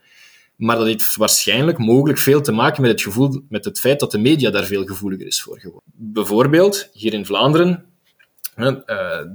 Maar 0.56 0.76
dat 0.76 0.86
heeft 0.86 1.16
waarschijnlijk 1.16 1.78
mogelijk 1.78 2.18
veel 2.18 2.40
te 2.40 2.52
maken 2.52 2.82
met 2.82 2.90
het, 2.90 3.02
gevoel, 3.02 3.42
met 3.48 3.64
het 3.64 3.80
feit 3.80 4.00
dat 4.00 4.10
de 4.10 4.18
media 4.18 4.50
daar 4.50 4.64
veel 4.64 4.84
gevoeliger 4.84 5.26
is 5.26 5.42
voor 5.42 5.60
geworden. 5.60 5.92
Bijvoorbeeld, 5.94 6.90
hier 6.92 7.14
in 7.14 7.26
Vlaanderen, 7.26 7.84
uh, 8.56 8.76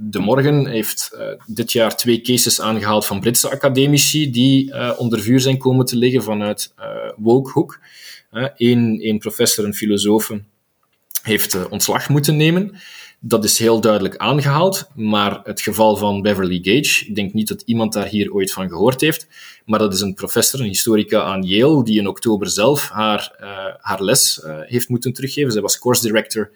De 0.00 0.18
Morgen 0.18 0.66
heeft 0.66 1.10
uh, 1.14 1.26
dit 1.46 1.72
jaar 1.72 1.96
twee 1.96 2.20
cases 2.20 2.60
aangehaald 2.60 3.06
van 3.06 3.20
Britse 3.20 3.50
academici 3.50 4.30
die 4.30 4.68
uh, 4.68 4.92
onder 4.96 5.20
vuur 5.20 5.40
zijn 5.40 5.58
komen 5.58 5.86
te 5.86 5.96
liggen 5.96 6.22
vanuit 6.22 6.74
wokehoek. 7.16 7.78
Eén, 8.56 9.18
professor, 9.18 9.64
een 9.64 9.74
filosoof, 9.74 10.32
heeft 11.22 11.68
ontslag 11.68 12.08
moeten 12.08 12.36
nemen. 12.36 12.76
Dat 13.24 13.44
is 13.44 13.58
heel 13.58 13.80
duidelijk 13.80 14.16
aangehaald, 14.16 14.88
maar 14.94 15.40
het 15.44 15.60
geval 15.60 15.96
van 15.96 16.22
Beverly 16.22 16.58
Gage, 16.62 17.06
ik 17.06 17.14
denk 17.14 17.32
niet 17.32 17.48
dat 17.48 17.62
iemand 17.64 17.92
daar 17.92 18.06
hier 18.06 18.32
ooit 18.32 18.52
van 18.52 18.68
gehoord 18.68 19.00
heeft, 19.00 19.26
maar 19.64 19.78
dat 19.78 19.94
is 19.94 20.00
een 20.00 20.14
professor, 20.14 20.60
een 20.60 20.66
historica 20.66 21.22
aan 21.22 21.42
Yale, 21.42 21.84
die 21.84 21.98
in 21.98 22.06
oktober 22.06 22.50
zelf 22.50 22.88
haar, 22.88 23.36
uh, 23.40 23.48
haar 23.78 24.02
les 24.02 24.40
uh, 24.44 24.58
heeft 24.60 24.88
moeten 24.88 25.12
teruggeven. 25.12 25.52
Zij 25.52 25.62
was 25.62 25.78
course 25.78 26.02
director 26.02 26.50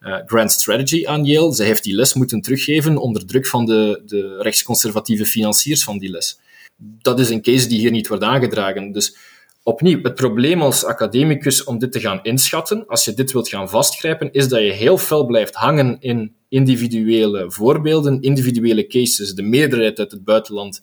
uh, 0.00 0.16
Grand 0.26 0.52
Strategy 0.52 1.06
aan 1.06 1.24
Yale. 1.24 1.54
Zij 1.54 1.66
heeft 1.66 1.84
die 1.84 1.94
les 1.94 2.14
moeten 2.14 2.40
teruggeven 2.40 2.96
onder 2.96 3.26
druk 3.26 3.46
van 3.46 3.64
de, 3.64 4.02
de 4.06 4.36
rechtsconservatieve 4.42 5.26
financiers 5.26 5.84
van 5.84 5.98
die 5.98 6.10
les. 6.10 6.38
Dat 6.76 7.20
is 7.20 7.30
een 7.30 7.42
case 7.42 7.68
die 7.68 7.78
hier 7.78 7.90
niet 7.90 8.08
wordt 8.08 8.24
aangedragen. 8.24 8.92
Dus 8.92 9.16
opnieuw, 9.62 10.02
het 10.02 10.14
probleem 10.14 10.62
als 10.62 10.84
academicus 10.84 11.64
om 11.64 11.78
dit 11.78 11.92
te 11.92 12.00
gaan 12.00 12.20
inschatten, 12.22 12.86
als 12.86 13.04
je 13.04 13.14
dit 13.14 13.32
wilt 13.32 13.48
gaan 13.48 13.68
vastgrijpen, 13.68 14.32
is 14.32 14.48
dat 14.48 14.60
je 14.60 14.72
heel 14.72 14.98
fel 14.98 15.26
blijft 15.26 15.54
hangen 15.54 15.96
in 16.00 16.34
individuele 16.48 17.50
voorbeelden, 17.50 18.20
individuele 18.20 18.86
cases, 18.86 19.34
de 19.34 19.42
meerderheid 19.42 19.98
uit 19.98 20.10
het 20.10 20.24
buitenland, 20.24 20.82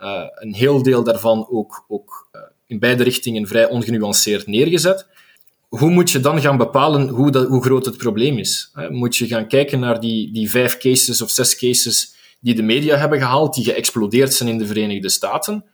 uh, 0.00 0.22
een 0.34 0.54
heel 0.54 0.82
deel 0.82 1.04
daarvan 1.04 1.46
ook, 1.50 1.84
ook 1.88 2.28
uh, 2.32 2.40
in 2.66 2.78
beide 2.78 3.02
richtingen 3.02 3.46
vrij 3.46 3.68
ongenuanceerd 3.68 4.46
neergezet. 4.46 5.06
Hoe 5.68 5.90
moet 5.90 6.10
je 6.10 6.20
dan 6.20 6.40
gaan 6.40 6.56
bepalen 6.56 7.08
hoe, 7.08 7.30
dat, 7.30 7.48
hoe 7.48 7.62
groot 7.62 7.84
het 7.84 7.96
probleem 7.96 8.38
is? 8.38 8.72
Moet 8.88 9.16
je 9.16 9.26
gaan 9.26 9.48
kijken 9.48 9.80
naar 9.80 10.00
die, 10.00 10.32
die 10.32 10.50
vijf 10.50 10.78
cases 10.78 11.22
of 11.22 11.30
zes 11.30 11.56
cases 11.56 12.14
die 12.40 12.54
de 12.54 12.62
media 12.62 12.96
hebben 12.96 13.18
gehaald, 13.18 13.54
die 13.54 13.64
geëxplodeerd 13.64 14.34
zijn 14.34 14.48
in 14.48 14.58
de 14.58 14.66
Verenigde 14.66 15.08
Staten? 15.08 15.64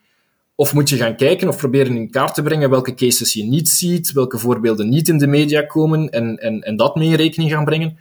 Of 0.59 0.75
moet 0.75 0.89
je 0.89 0.97
gaan 0.97 1.17
kijken 1.17 1.49
of 1.49 1.57
proberen 1.57 1.97
in 1.97 2.11
kaart 2.11 2.35
te 2.35 2.43
brengen 2.43 2.71
welke 2.71 2.95
cases 2.95 3.33
je 3.33 3.45
niet 3.45 3.69
ziet, 3.69 4.13
welke 4.13 4.39
voorbeelden 4.39 4.89
niet 4.89 5.09
in 5.09 5.19
de 5.19 5.27
media 5.27 5.63
komen 5.63 6.11
en, 6.11 6.37
en, 6.37 6.61
en 6.61 6.77
dat 6.77 6.97
mee 6.97 7.09
in 7.09 7.15
rekening 7.15 7.51
gaan 7.51 7.65
brengen? 7.65 7.99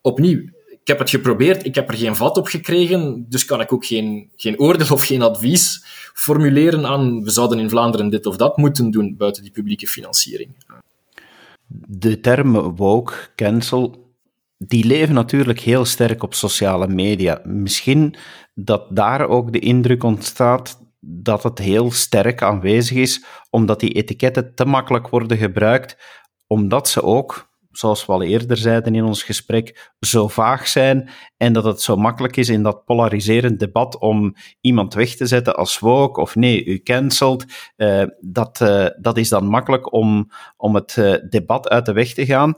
Opnieuw, 0.00 0.38
ik 0.68 0.88
heb 0.88 0.98
het 0.98 1.10
geprobeerd, 1.10 1.64
ik 1.64 1.74
heb 1.74 1.88
er 1.88 1.96
geen 1.96 2.16
vat 2.16 2.36
op 2.36 2.46
gekregen, 2.46 3.26
dus 3.28 3.44
kan 3.44 3.60
ik 3.60 3.72
ook 3.72 3.84
geen, 3.84 4.30
geen 4.36 4.58
oordeel 4.58 4.90
of 4.90 5.06
geen 5.06 5.22
advies 5.22 5.84
formuleren 6.14 6.86
aan 6.86 7.22
we 7.22 7.30
zouden 7.30 7.58
in 7.58 7.68
Vlaanderen 7.70 8.10
dit 8.10 8.26
of 8.26 8.36
dat 8.36 8.56
moeten 8.56 8.90
doen 8.90 9.16
buiten 9.16 9.42
die 9.42 9.52
publieke 9.52 9.86
financiering. 9.86 10.50
De 11.86 12.20
termen 12.20 12.76
woke, 12.76 13.14
cancel, 13.36 14.14
die 14.58 14.84
leven 14.84 15.14
natuurlijk 15.14 15.60
heel 15.60 15.84
sterk 15.84 16.22
op 16.22 16.34
sociale 16.34 16.88
media. 16.88 17.40
Misschien 17.44 18.14
dat 18.54 18.96
daar 18.96 19.28
ook 19.28 19.52
de 19.52 19.58
indruk 19.58 20.02
ontstaat 20.02 20.81
dat 21.04 21.42
het 21.42 21.58
heel 21.58 21.90
sterk 21.90 22.42
aanwezig 22.42 22.96
is, 22.96 23.24
omdat 23.50 23.80
die 23.80 23.92
etiketten 23.92 24.54
te 24.54 24.64
makkelijk 24.64 25.08
worden 25.08 25.36
gebruikt, 25.36 25.96
omdat 26.46 26.88
ze 26.88 27.02
ook, 27.02 27.50
zoals 27.70 28.06
we 28.06 28.12
al 28.12 28.22
eerder 28.22 28.56
zeiden 28.56 28.94
in 28.94 29.04
ons 29.04 29.22
gesprek, 29.22 29.92
zo 30.00 30.28
vaag 30.28 30.68
zijn 30.68 31.10
en 31.36 31.52
dat 31.52 31.64
het 31.64 31.80
zo 31.80 31.96
makkelijk 31.96 32.36
is 32.36 32.48
in 32.48 32.62
dat 32.62 32.84
polariserend 32.84 33.60
debat 33.60 33.98
om 33.98 34.34
iemand 34.60 34.94
weg 34.94 35.16
te 35.16 35.26
zetten 35.26 35.56
als 35.56 35.78
woke 35.78 36.20
of 36.20 36.34
nee, 36.34 36.64
u 36.64 36.82
cancelt. 36.82 37.44
Uh, 37.76 38.04
dat, 38.20 38.60
uh, 38.60 38.86
dat 39.00 39.16
is 39.16 39.28
dan 39.28 39.46
makkelijk 39.46 39.92
om, 39.92 40.30
om 40.56 40.74
het 40.74 40.96
uh, 40.96 41.14
debat 41.28 41.68
uit 41.68 41.86
de 41.86 41.92
weg 41.92 42.14
te 42.14 42.26
gaan. 42.26 42.54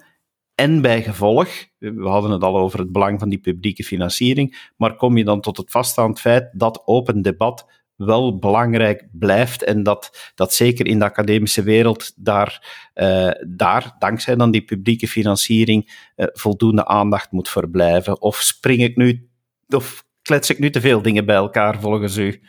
En 0.54 0.80
bij 0.80 1.02
gevolg, 1.02 1.48
we 1.78 2.08
hadden 2.08 2.30
het 2.30 2.42
al 2.42 2.56
over 2.56 2.78
het 2.78 2.92
belang 2.92 3.18
van 3.18 3.28
die 3.28 3.38
publieke 3.38 3.84
financiering, 3.84 4.72
maar 4.76 4.96
kom 4.96 5.16
je 5.16 5.24
dan 5.24 5.40
tot 5.40 5.56
het 5.56 5.70
vaststaand 5.70 6.20
feit 6.20 6.50
dat 6.52 6.82
open 6.84 7.22
debat 7.22 7.83
wel 7.96 8.38
belangrijk 8.38 9.08
blijft 9.12 9.62
en 9.62 9.82
dat, 9.82 10.32
dat 10.34 10.54
zeker 10.54 10.86
in 10.86 10.98
de 10.98 11.04
academische 11.04 11.62
wereld 11.62 12.12
daar, 12.16 12.78
uh, 12.94 13.30
daar 13.46 13.96
dankzij 13.98 14.36
dan 14.36 14.50
die 14.50 14.64
publieke 14.64 15.08
financiering, 15.08 16.10
uh, 16.16 16.26
voldoende 16.32 16.86
aandacht 16.86 17.32
moet 17.32 17.48
verblijven? 17.48 18.20
Of 18.20 18.36
spring 18.36 18.82
ik 18.82 18.96
nu, 18.96 19.28
of 19.68 20.04
klets 20.22 20.50
ik 20.50 20.58
nu 20.58 20.70
te 20.70 20.80
veel 20.80 21.02
dingen 21.02 21.26
bij 21.26 21.36
elkaar 21.36 21.80
volgens 21.80 22.16
u? 22.16 22.42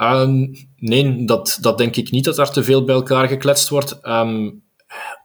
Um, 0.00 0.50
nee, 0.76 1.24
dat, 1.24 1.58
dat 1.60 1.78
denk 1.78 1.96
ik 1.96 2.10
niet 2.10 2.24
dat 2.24 2.38
er 2.38 2.50
te 2.50 2.64
veel 2.64 2.84
bij 2.84 2.94
elkaar 2.94 3.28
gekletst 3.28 3.68
wordt. 3.68 4.06
Um, 4.06 4.64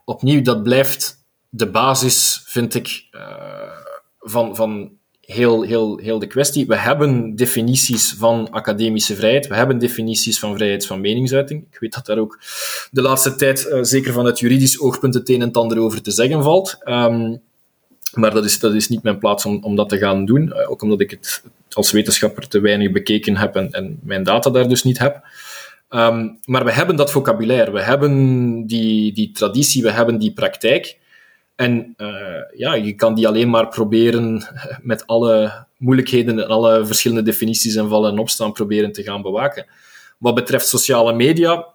opnieuw, 0.04 0.42
dat 0.42 0.62
blijft 0.62 1.26
de 1.48 1.70
basis, 1.70 2.42
vind 2.46 2.74
ik, 2.74 3.08
uh, 3.10 3.78
van, 4.18 4.56
van 4.56 4.98
heel, 5.26 5.62
heel, 5.62 5.98
heel 5.98 6.18
de 6.18 6.26
kwestie. 6.26 6.66
We 6.66 6.76
hebben 6.76 7.36
definities 7.36 8.14
van 8.18 8.50
academische 8.50 9.14
vrijheid, 9.14 9.46
we 9.46 9.54
hebben 9.54 9.78
definities 9.78 10.38
van 10.38 10.54
vrijheid 10.54 10.86
van 10.86 11.00
meningsuiting. 11.00 11.64
Ik 11.70 11.78
weet 11.78 11.94
dat 11.94 12.06
daar 12.06 12.18
ook 12.18 12.40
de 12.90 13.02
laatste 13.02 13.34
tijd, 13.34 13.66
uh, 13.70 13.78
zeker 13.82 14.12
vanuit 14.12 14.38
juridisch 14.38 14.80
oogpunt, 14.80 15.14
het 15.14 15.28
een 15.28 15.42
en 15.42 15.52
ander 15.52 15.78
over 15.78 16.02
te 16.02 16.10
zeggen 16.10 16.42
valt. 16.42 16.78
Um, 16.84 17.40
maar 18.14 18.34
dat 18.34 18.44
is, 18.44 18.58
dat 18.58 18.74
is 18.74 18.88
niet 18.88 19.02
mijn 19.02 19.18
plaats 19.18 19.44
om, 19.44 19.58
om 19.62 19.76
dat 19.76 19.88
te 19.88 19.98
gaan 19.98 20.24
doen, 20.24 20.46
uh, 20.46 20.70
ook 20.70 20.82
omdat 20.82 21.00
ik 21.00 21.10
het 21.10 21.42
als 21.70 21.92
wetenschapper 21.92 22.48
te 22.48 22.60
weinig 22.60 22.92
bekeken 22.92 23.36
heb 23.36 23.56
en, 23.56 23.70
en 23.70 23.98
mijn 24.02 24.22
data 24.22 24.50
daar 24.50 24.68
dus 24.68 24.82
niet 24.82 24.98
heb. 24.98 25.22
Um, 25.90 26.38
maar 26.44 26.64
we 26.64 26.72
hebben 26.72 26.96
dat 26.96 27.10
vocabulaire, 27.10 27.70
we 27.70 27.82
hebben 27.82 28.66
die, 28.66 29.12
die 29.12 29.32
traditie, 29.32 29.82
we 29.82 29.90
hebben 29.90 30.18
die 30.18 30.32
praktijk. 30.32 30.98
En 31.56 31.94
uh, 31.96 32.08
ja, 32.56 32.74
je 32.74 32.94
kan 32.94 33.14
die 33.14 33.28
alleen 33.28 33.50
maar 33.50 33.68
proberen 33.68 34.46
met 34.82 35.06
alle 35.06 35.66
moeilijkheden 35.78 36.38
en 36.38 36.48
alle 36.48 36.86
verschillende 36.86 37.22
definities 37.22 37.74
en 37.74 37.88
vallen 37.88 38.12
en 38.12 38.18
opstaan 38.18 38.52
proberen 38.52 38.92
te 38.92 39.02
gaan 39.02 39.22
bewaken. 39.22 39.66
Wat 40.18 40.34
betreft 40.34 40.66
sociale 40.66 41.12
media 41.12 41.66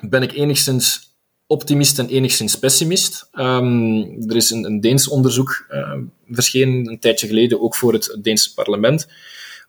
ben 0.00 0.22
ik 0.22 0.32
enigszins 0.32 1.10
optimist 1.46 1.98
en 1.98 2.08
enigszins 2.08 2.58
pessimist. 2.58 3.28
Um, 3.32 4.28
er 4.28 4.36
is 4.36 4.50
een, 4.50 4.64
een 4.64 4.80
Deens 4.80 5.08
onderzoek 5.08 5.66
uh, 5.70 5.94
verschenen 6.28 6.88
een 6.88 6.98
tijdje 6.98 7.26
geleden, 7.26 7.60
ook 7.60 7.74
voor 7.74 7.92
het 7.92 8.18
Deense 8.22 8.54
parlement, 8.54 9.08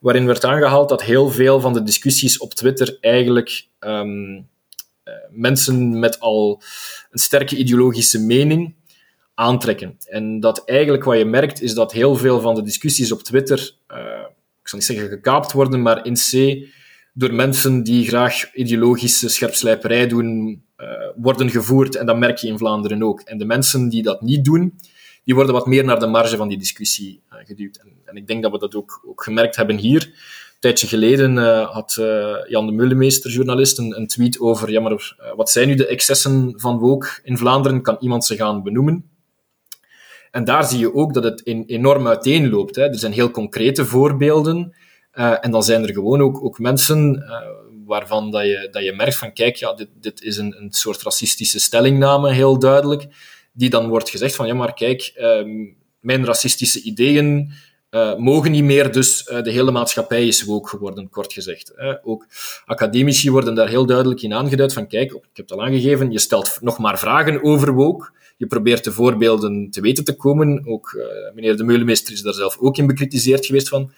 waarin 0.00 0.26
werd 0.26 0.44
aangehaald 0.44 0.88
dat 0.88 1.02
heel 1.02 1.30
veel 1.30 1.60
van 1.60 1.72
de 1.72 1.82
discussies 1.82 2.38
op 2.38 2.54
Twitter 2.54 2.98
eigenlijk 3.00 3.66
um, 3.80 4.36
uh, 4.36 5.14
mensen 5.30 5.98
met 5.98 6.20
al 6.20 6.62
een 7.10 7.18
sterke 7.18 7.56
ideologische 7.56 8.18
mening 8.18 8.74
aantrekken. 9.34 9.96
En 10.06 10.40
dat 10.40 10.64
eigenlijk 10.64 11.04
wat 11.04 11.18
je 11.18 11.24
merkt, 11.24 11.62
is 11.62 11.74
dat 11.74 11.92
heel 11.92 12.16
veel 12.16 12.40
van 12.40 12.54
de 12.54 12.62
discussies 12.62 13.12
op 13.12 13.22
Twitter, 13.22 13.74
uh, 13.92 13.96
ik 14.60 14.68
zal 14.68 14.78
niet 14.78 14.88
zeggen 14.88 15.08
gekaapt 15.08 15.52
worden, 15.52 15.82
maar 15.82 16.06
in 16.06 16.14
C, 16.14 16.58
door 17.12 17.34
mensen 17.34 17.82
die 17.82 18.06
graag 18.06 18.54
ideologische 18.54 19.28
scherpslijperij 19.28 20.06
doen, 20.06 20.62
uh, 20.76 20.88
worden 21.16 21.50
gevoerd. 21.50 21.96
En 21.96 22.06
dat 22.06 22.18
merk 22.18 22.38
je 22.38 22.46
in 22.46 22.58
Vlaanderen 22.58 23.02
ook. 23.02 23.20
En 23.20 23.38
de 23.38 23.44
mensen 23.44 23.88
die 23.88 24.02
dat 24.02 24.22
niet 24.22 24.44
doen, 24.44 24.78
die 25.24 25.34
worden 25.34 25.54
wat 25.54 25.66
meer 25.66 25.84
naar 25.84 25.98
de 25.98 26.06
marge 26.06 26.36
van 26.36 26.48
die 26.48 26.58
discussie 26.58 27.22
uh, 27.32 27.38
geduwd. 27.44 27.76
En, 27.76 27.88
en, 28.04 28.16
ik 28.16 28.26
denk 28.26 28.42
dat 28.42 28.52
we 28.52 28.58
dat 28.58 28.74
ook, 28.74 29.02
ook 29.06 29.22
gemerkt 29.22 29.56
hebben 29.56 29.76
hier. 29.76 30.02
Een 30.02 30.70
tijdje 30.70 30.86
geleden 30.86 31.36
had 31.64 31.94
Jan 32.48 32.66
de 32.66 32.72
Mullemeester, 32.72 33.30
journalist, 33.30 33.78
een, 33.78 33.96
een 33.96 34.06
tweet 34.06 34.40
over 34.40 34.70
ja, 34.70 34.80
maar, 34.80 35.14
wat 35.36 35.50
zijn 35.50 35.68
nu 35.68 35.74
de 35.74 35.86
excessen 35.86 36.54
van 36.56 36.78
woke 36.78 37.08
in 37.22 37.38
Vlaanderen? 37.38 37.82
Kan 37.82 37.96
iemand 38.00 38.24
ze 38.24 38.36
gaan 38.36 38.62
benoemen? 38.62 39.13
En 40.34 40.44
daar 40.44 40.64
zie 40.64 40.78
je 40.78 40.94
ook 40.94 41.14
dat 41.14 41.24
het 41.24 41.46
enorm 41.66 42.06
uiteenloopt. 42.06 42.76
Hè. 42.76 42.82
Er 42.82 42.98
zijn 42.98 43.12
heel 43.12 43.30
concrete 43.30 43.84
voorbeelden. 43.84 44.74
Uh, 45.14 45.36
en 45.40 45.50
dan 45.50 45.62
zijn 45.62 45.82
er 45.82 45.92
gewoon 45.92 46.20
ook, 46.20 46.44
ook 46.44 46.58
mensen 46.58 47.24
uh, 47.28 47.36
waarvan 47.86 48.30
dat 48.30 48.42
je, 48.42 48.68
dat 48.70 48.84
je 48.84 48.92
merkt 48.92 49.16
van, 49.16 49.32
kijk, 49.32 49.56
ja, 49.56 49.74
dit, 49.74 49.88
dit 50.00 50.22
is 50.22 50.36
een, 50.36 50.56
een 50.58 50.72
soort 50.72 51.02
racistische 51.02 51.60
stellingname, 51.60 52.32
heel 52.32 52.58
duidelijk, 52.58 53.06
die 53.52 53.70
dan 53.70 53.88
wordt 53.88 54.10
gezegd 54.10 54.34
van, 54.34 54.46
ja, 54.46 54.54
maar 54.54 54.74
kijk, 54.74 55.12
um, 55.20 55.76
mijn 56.00 56.24
racistische 56.24 56.82
ideeën 56.82 57.52
uh, 57.90 58.16
mogen 58.16 58.50
niet 58.50 58.64
meer, 58.64 58.92
dus 58.92 59.24
de 59.24 59.50
hele 59.50 59.70
maatschappij 59.70 60.26
is 60.26 60.44
woke 60.44 60.68
geworden, 60.68 61.08
kort 61.08 61.32
gezegd. 61.32 61.72
Ook 62.02 62.26
academici 62.64 63.30
worden 63.30 63.54
daar 63.54 63.68
heel 63.68 63.86
duidelijk 63.86 64.22
in 64.22 64.34
aangeduid 64.34 64.72
van, 64.72 64.86
kijk, 64.86 65.12
ik 65.12 65.36
heb 65.36 65.48
het 65.48 65.52
al 65.52 65.64
aangegeven, 65.64 66.12
je 66.12 66.18
stelt 66.18 66.58
nog 66.60 66.78
maar 66.78 66.98
vragen 66.98 67.42
over 67.42 67.72
woke, 67.72 68.10
je 68.44 68.50
probeert 68.50 68.84
de 68.84 68.92
voorbeelden 68.92 69.70
te 69.70 69.80
weten 69.80 70.04
te 70.04 70.16
komen. 70.16 70.66
Ook 70.66 70.94
uh, 70.96 71.04
meneer 71.34 71.56
de 71.56 71.64
Meulemeester 71.64 72.12
is 72.12 72.22
daar 72.22 72.34
zelf 72.34 72.58
ook 72.58 72.76
in 72.76 72.86
bekritiseerd 72.86 73.46
geweest 73.46 73.68
van. 73.68 73.92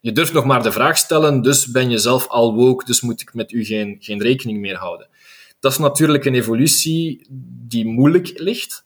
Je 0.00 0.12
durft 0.12 0.32
nog 0.32 0.44
maar 0.44 0.62
de 0.62 0.72
vraag 0.72 0.96
stellen, 0.96 1.42
dus 1.42 1.66
ben 1.66 1.90
je 1.90 1.98
zelf 1.98 2.28
al 2.28 2.54
woke, 2.54 2.84
dus 2.84 3.00
moet 3.00 3.20
ik 3.20 3.34
met 3.34 3.52
u 3.52 3.64
geen, 3.64 3.96
geen 4.00 4.22
rekening 4.22 4.60
meer 4.60 4.76
houden. 4.76 5.08
Dat 5.60 5.72
is 5.72 5.78
natuurlijk 5.78 6.24
een 6.24 6.34
evolutie 6.34 7.26
die 7.68 7.86
moeilijk 7.86 8.32
ligt. 8.34 8.84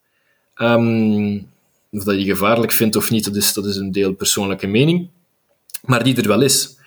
Um, 0.56 1.48
of 1.90 2.04
dat 2.04 2.18
je 2.18 2.24
gevaarlijk 2.24 2.72
vindt 2.72 2.96
of 2.96 3.10
niet, 3.10 3.24
dat 3.24 3.36
is, 3.36 3.52
dat 3.52 3.66
is 3.66 3.76
een 3.76 3.92
deel 3.92 4.12
persoonlijke 4.12 4.66
mening. 4.66 5.08
Maar 5.82 6.04
die 6.04 6.16
er 6.16 6.28
wel 6.28 6.42
is. 6.42 6.77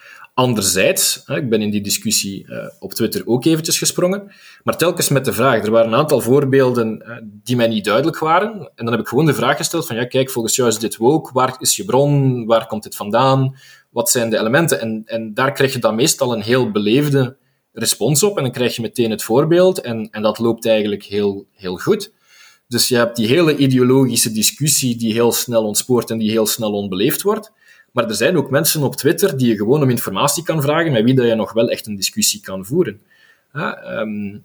Anderzijds, 0.41 1.23
ik 1.25 1.49
ben 1.49 1.61
in 1.61 1.69
die 1.69 1.81
discussie 1.81 2.45
uh, 2.47 2.57
op 2.79 2.93
Twitter 2.93 3.21
ook 3.25 3.45
eventjes 3.45 3.77
gesprongen, 3.77 4.31
maar 4.63 4.77
telkens 4.77 5.09
met 5.09 5.25
de 5.25 5.33
vraag, 5.33 5.63
er 5.63 5.71
waren 5.71 5.91
een 5.91 5.99
aantal 5.99 6.21
voorbeelden 6.21 7.03
uh, 7.07 7.17
die 7.23 7.55
mij 7.55 7.67
niet 7.67 7.85
duidelijk 7.85 8.19
waren, 8.19 8.51
en 8.75 8.85
dan 8.85 8.91
heb 8.91 8.99
ik 8.99 9.07
gewoon 9.07 9.25
de 9.25 9.33
vraag 9.33 9.57
gesteld 9.57 9.87
van, 9.87 9.95
ja, 9.95 10.05
kijk, 10.05 10.29
volgens 10.29 10.55
jou 10.55 10.69
is 10.69 10.79
dit 10.79 10.97
woke, 10.97 11.33
waar 11.33 11.55
is 11.59 11.75
je 11.75 11.85
bron, 11.85 12.45
waar 12.45 12.67
komt 12.67 12.83
dit 12.83 12.95
vandaan, 12.95 13.55
wat 13.89 14.09
zijn 14.09 14.29
de 14.29 14.37
elementen? 14.37 14.81
En, 14.81 15.03
en 15.05 15.33
daar 15.33 15.51
krijg 15.51 15.73
je 15.73 15.79
dan 15.79 15.95
meestal 15.95 16.33
een 16.33 16.41
heel 16.41 16.71
beleefde 16.71 17.37
respons 17.73 18.23
op, 18.23 18.37
en 18.37 18.43
dan 18.43 18.51
krijg 18.51 18.75
je 18.75 18.81
meteen 18.81 19.11
het 19.11 19.23
voorbeeld, 19.23 19.81
en, 19.81 20.09
en 20.11 20.21
dat 20.21 20.39
loopt 20.39 20.65
eigenlijk 20.65 21.03
heel, 21.03 21.45
heel 21.53 21.77
goed. 21.77 22.11
Dus 22.67 22.87
je 22.87 22.95
hebt 22.95 23.15
die 23.15 23.27
hele 23.27 23.55
ideologische 23.55 24.31
discussie 24.31 24.95
die 24.95 25.13
heel 25.13 25.31
snel 25.31 25.63
ontspoort 25.65 26.09
en 26.09 26.17
die 26.17 26.29
heel 26.29 26.47
snel 26.47 26.71
onbeleefd 26.71 27.21
wordt. 27.21 27.51
Maar 27.91 28.07
er 28.07 28.15
zijn 28.15 28.37
ook 28.37 28.49
mensen 28.49 28.83
op 28.83 28.95
Twitter 28.95 29.37
die 29.37 29.47
je 29.47 29.55
gewoon 29.55 29.81
om 29.81 29.89
informatie 29.89 30.43
kan 30.43 30.61
vragen, 30.61 30.91
met 30.91 31.03
wie 31.03 31.13
dat 31.13 31.27
je 31.27 31.35
nog 31.35 31.53
wel 31.53 31.69
echt 31.69 31.87
een 31.87 31.95
discussie 31.95 32.41
kan 32.41 32.65
voeren. 32.65 33.01
Een 33.51 34.43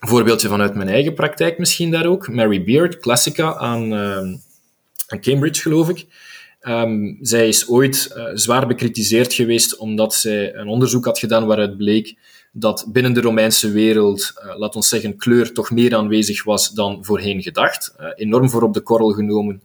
voorbeeldje 0.00 0.48
vanuit 0.48 0.74
mijn 0.74 0.88
eigen 0.88 1.14
praktijk 1.14 1.58
misschien 1.58 1.90
daar 1.90 2.06
ook. 2.06 2.28
Mary 2.28 2.64
Beard, 2.64 2.98
Classica 2.98 3.54
aan, 3.54 3.92
uh, 3.92 4.16
aan 5.06 5.20
Cambridge, 5.20 5.62
geloof 5.62 5.88
ik. 5.88 6.06
Um, 6.62 7.18
zij 7.20 7.48
is 7.48 7.68
ooit 7.68 8.12
uh, 8.16 8.24
zwaar 8.34 8.66
bekritiseerd 8.66 9.32
geweest 9.32 9.76
omdat 9.76 10.14
zij 10.14 10.54
een 10.54 10.68
onderzoek 10.68 11.04
had 11.04 11.18
gedaan 11.18 11.46
waaruit 11.46 11.76
bleek 11.76 12.14
dat 12.52 12.86
binnen 12.88 13.12
de 13.12 13.20
Romeinse 13.20 13.70
wereld, 13.70 14.32
uh, 14.44 14.58
laat 14.58 14.76
ons 14.76 14.88
zeggen, 14.88 15.16
kleur 15.16 15.52
toch 15.52 15.70
meer 15.70 15.96
aanwezig 15.96 16.44
was 16.44 16.70
dan 16.70 17.04
voorheen 17.04 17.42
gedacht. 17.42 17.94
Uh, 18.00 18.06
enorm 18.14 18.50
voor 18.50 18.62
op 18.62 18.74
de 18.74 18.80
korrel 18.80 19.10
genomen 19.10 19.62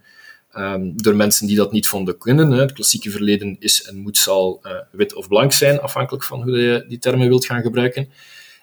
um, 0.58 1.02
door 1.02 1.16
mensen 1.16 1.48
die 1.48 1.56
dat 1.56 1.72
niet 1.72 1.88
vonden 1.88 2.18
kunnen. 2.18 2.52
Hè. 2.52 2.62
Het 2.62 2.74
klassieke 2.74 3.12
verleden 3.12 3.56
is 3.60 3.84
en 3.84 3.98
moet 3.98 4.18
zal 4.18 4.62
wit 4.92 5.14
of 5.14 5.28
blank 5.28 5.52
zijn, 5.52 5.80
afhankelijk 5.80 6.24
van 6.24 6.44
hoe 6.44 6.58
je 6.58 6.86
die 6.88 7.00
termen 7.00 7.28
wilt 7.28 7.46
gaan 7.46 7.62
gebruiken. 7.62 8.10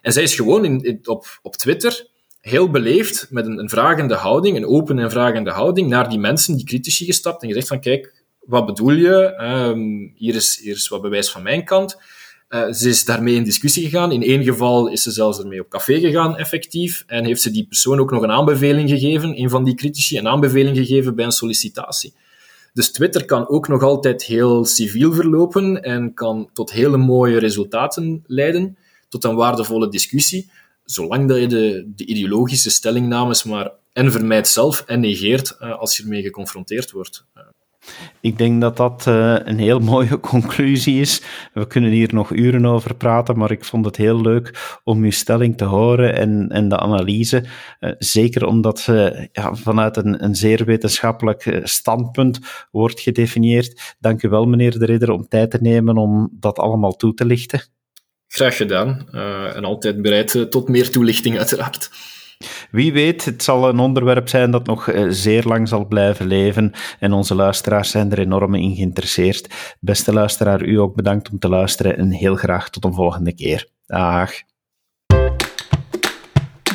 En 0.01 0.12
zij 0.12 0.22
is 0.22 0.35
gewoon 0.35 0.64
in, 0.64 0.98
op, 1.05 1.38
op 1.42 1.57
Twitter 1.57 2.07
heel 2.40 2.70
beleefd, 2.70 3.27
met 3.31 3.46
een, 3.46 3.59
een, 3.59 3.68
vragende 3.68 4.14
houding, 4.14 4.57
een 4.57 4.66
open 4.66 4.98
en 4.98 5.11
vragende 5.11 5.51
houding, 5.51 5.88
naar 5.88 6.09
die 6.09 6.18
mensen, 6.18 6.57
die 6.57 6.66
critici, 6.66 7.05
gestapt 7.05 7.42
en 7.42 7.48
gezegd 7.48 7.68
van, 7.68 7.81
kijk, 7.81 8.14
wat 8.40 8.66
bedoel 8.66 8.92
je? 8.92 9.37
Um, 9.40 10.12
hier, 10.16 10.35
is, 10.35 10.59
hier 10.62 10.74
is 10.74 10.88
wat 10.88 11.03
bewijs 11.03 11.31
van 11.31 11.42
mijn 11.42 11.64
kant. 11.64 11.96
Uh, 12.48 12.72
ze 12.72 12.88
is 12.88 13.04
daarmee 13.04 13.34
in 13.34 13.44
discussie 13.44 13.84
gegaan. 13.84 14.12
In 14.12 14.22
één 14.22 14.44
geval 14.44 14.88
is 14.88 15.02
ze 15.02 15.11
zelfs 15.11 15.38
ermee 15.38 15.61
op 15.61 15.68
café 15.68 16.00
gegaan, 16.00 16.37
effectief. 16.37 17.04
En 17.06 17.24
heeft 17.24 17.40
ze 17.40 17.50
die 17.50 17.66
persoon 17.66 18.00
ook 18.00 18.11
nog 18.11 18.22
een 18.22 18.30
aanbeveling 18.30 18.88
gegeven, 18.88 19.40
een 19.40 19.50
van 19.50 19.64
die 19.64 19.74
critici, 19.74 20.18
een 20.18 20.28
aanbeveling 20.28 20.76
gegeven 20.76 21.14
bij 21.14 21.24
een 21.24 21.32
sollicitatie. 21.32 22.14
Dus 22.72 22.92
Twitter 22.92 23.24
kan 23.24 23.48
ook 23.48 23.68
nog 23.68 23.82
altijd 23.82 24.24
heel 24.24 24.64
civiel 24.64 25.12
verlopen 25.12 25.82
en 25.82 26.14
kan 26.14 26.50
tot 26.52 26.72
hele 26.72 26.96
mooie 26.96 27.38
resultaten 27.38 28.24
leiden 28.26 28.76
tot 29.08 29.24
een 29.24 29.34
waardevolle 29.34 29.88
discussie, 29.88 30.50
zolang 30.84 31.28
dat 31.28 31.38
je 31.38 31.46
de, 31.46 31.92
de 31.94 32.04
ideologische 32.04 32.70
stellingnames 32.70 33.44
maar 33.44 33.70
en 33.92 34.12
vermijdt 34.12 34.48
zelf 34.48 34.80
en 34.87 35.00
negeert 35.00 35.56
uh, 35.61 35.78
als 35.78 35.96
je 35.96 36.02
ermee 36.02 36.22
geconfronteerd 36.22 36.90
wordt. 36.90 37.24
Ik 38.20 38.38
denk 38.38 38.61
dat 38.61 38.77
dat 38.77 39.05
uh, 39.09 39.37
een 39.44 39.59
heel 39.59 39.79
mooie 39.79 40.20
conclusie 40.33 41.01
is. 41.01 41.22
We 41.53 41.66
kunnen 41.66 41.90
hier 41.90 42.14
nog 42.14 42.33
uren 42.33 42.66
over 42.66 42.94
praten, 42.94 43.38
maar 43.38 43.51
ik 43.51 43.64
vond 43.64 43.85
het 43.85 43.96
heel 43.96 44.20
leuk 44.20 44.79
om 44.85 45.03
uw 45.03 45.11
stelling 45.11 45.57
te 45.57 45.64
horen 45.64 46.14
en, 46.14 46.48
en 46.48 46.68
de 46.68 46.79
analyse. 46.79 47.44
Uh, 47.81 47.92
zeker 47.98 48.46
omdat 48.46 48.79
ze 48.79 49.29
ja, 49.33 49.55
vanuit 49.55 49.96
een, 49.96 50.24
een 50.24 50.35
zeer 50.35 50.64
wetenschappelijk 50.64 51.61
standpunt 51.62 52.38
wordt 52.70 53.01
gedefinieerd. 53.01 53.96
Dank 53.98 54.22
u 54.22 54.29
wel, 54.29 54.46
meneer 54.46 54.79
De 54.79 54.85
Ridder, 54.85 55.11
om 55.11 55.29
tijd 55.29 55.51
te 55.51 55.59
nemen 55.61 55.96
om 55.96 56.29
dat 56.33 56.59
allemaal 56.59 56.96
toe 56.96 57.14
te 57.14 57.24
lichten. 57.24 57.62
Graag 58.29 58.57
gedaan. 58.57 59.09
En 59.55 59.64
altijd 59.64 60.03
bereid 60.03 60.46
tot 60.51 60.68
meer 60.68 60.90
toelichting, 60.90 61.38
uiteraard. 61.38 61.90
Wie 62.70 62.92
weet, 62.92 63.24
het 63.24 63.42
zal 63.42 63.68
een 63.68 63.79
onderwerp 63.79 64.29
zijn 64.29 64.51
dat 64.51 64.66
nog 64.66 64.87
uh, 64.87 65.07
zeer 65.09 65.44
lang 65.44 65.68
zal 65.68 65.87
blijven 65.87 66.27
leven. 66.27 66.72
En 66.98 67.12
onze 67.12 67.35
luisteraars 67.35 67.90
zijn 67.90 68.12
er 68.12 68.18
enorm 68.18 68.55
in 68.55 68.74
geïnteresseerd. 68.74 69.77
Beste 69.81 70.12
luisteraar, 70.12 70.64
u 70.64 70.79
ook 70.79 70.94
bedankt 70.94 71.31
om 71.31 71.38
te 71.38 71.48
luisteren 71.48 71.96
en 71.96 72.11
heel 72.11 72.37
graag 72.37 72.70
tot 72.70 72.85
een 72.85 72.94
volgende 72.94 73.35
keer. 73.35 73.68
Dag. 73.87 74.33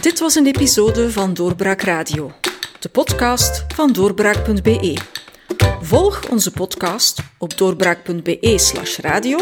Dit 0.01 0.19
was 0.19 0.35
een 0.35 0.45
episode 0.45 1.11
van 1.11 1.33
Doorbraak 1.33 1.81
Radio, 1.81 2.31
de 2.79 2.89
podcast 2.89 3.65
van 3.73 3.91
doorbraak.be. 3.91 4.97
Volg 5.81 6.29
onze 6.29 6.51
podcast 6.51 7.23
op 7.37 7.57
doorbraak.be/radio 7.57 9.37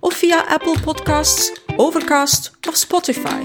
of 0.00 0.14
via 0.14 0.44
Apple 0.48 0.76
Podcasts, 0.84 1.52
Overcast 1.76 2.50
of 2.68 2.76
Spotify. 2.76 3.44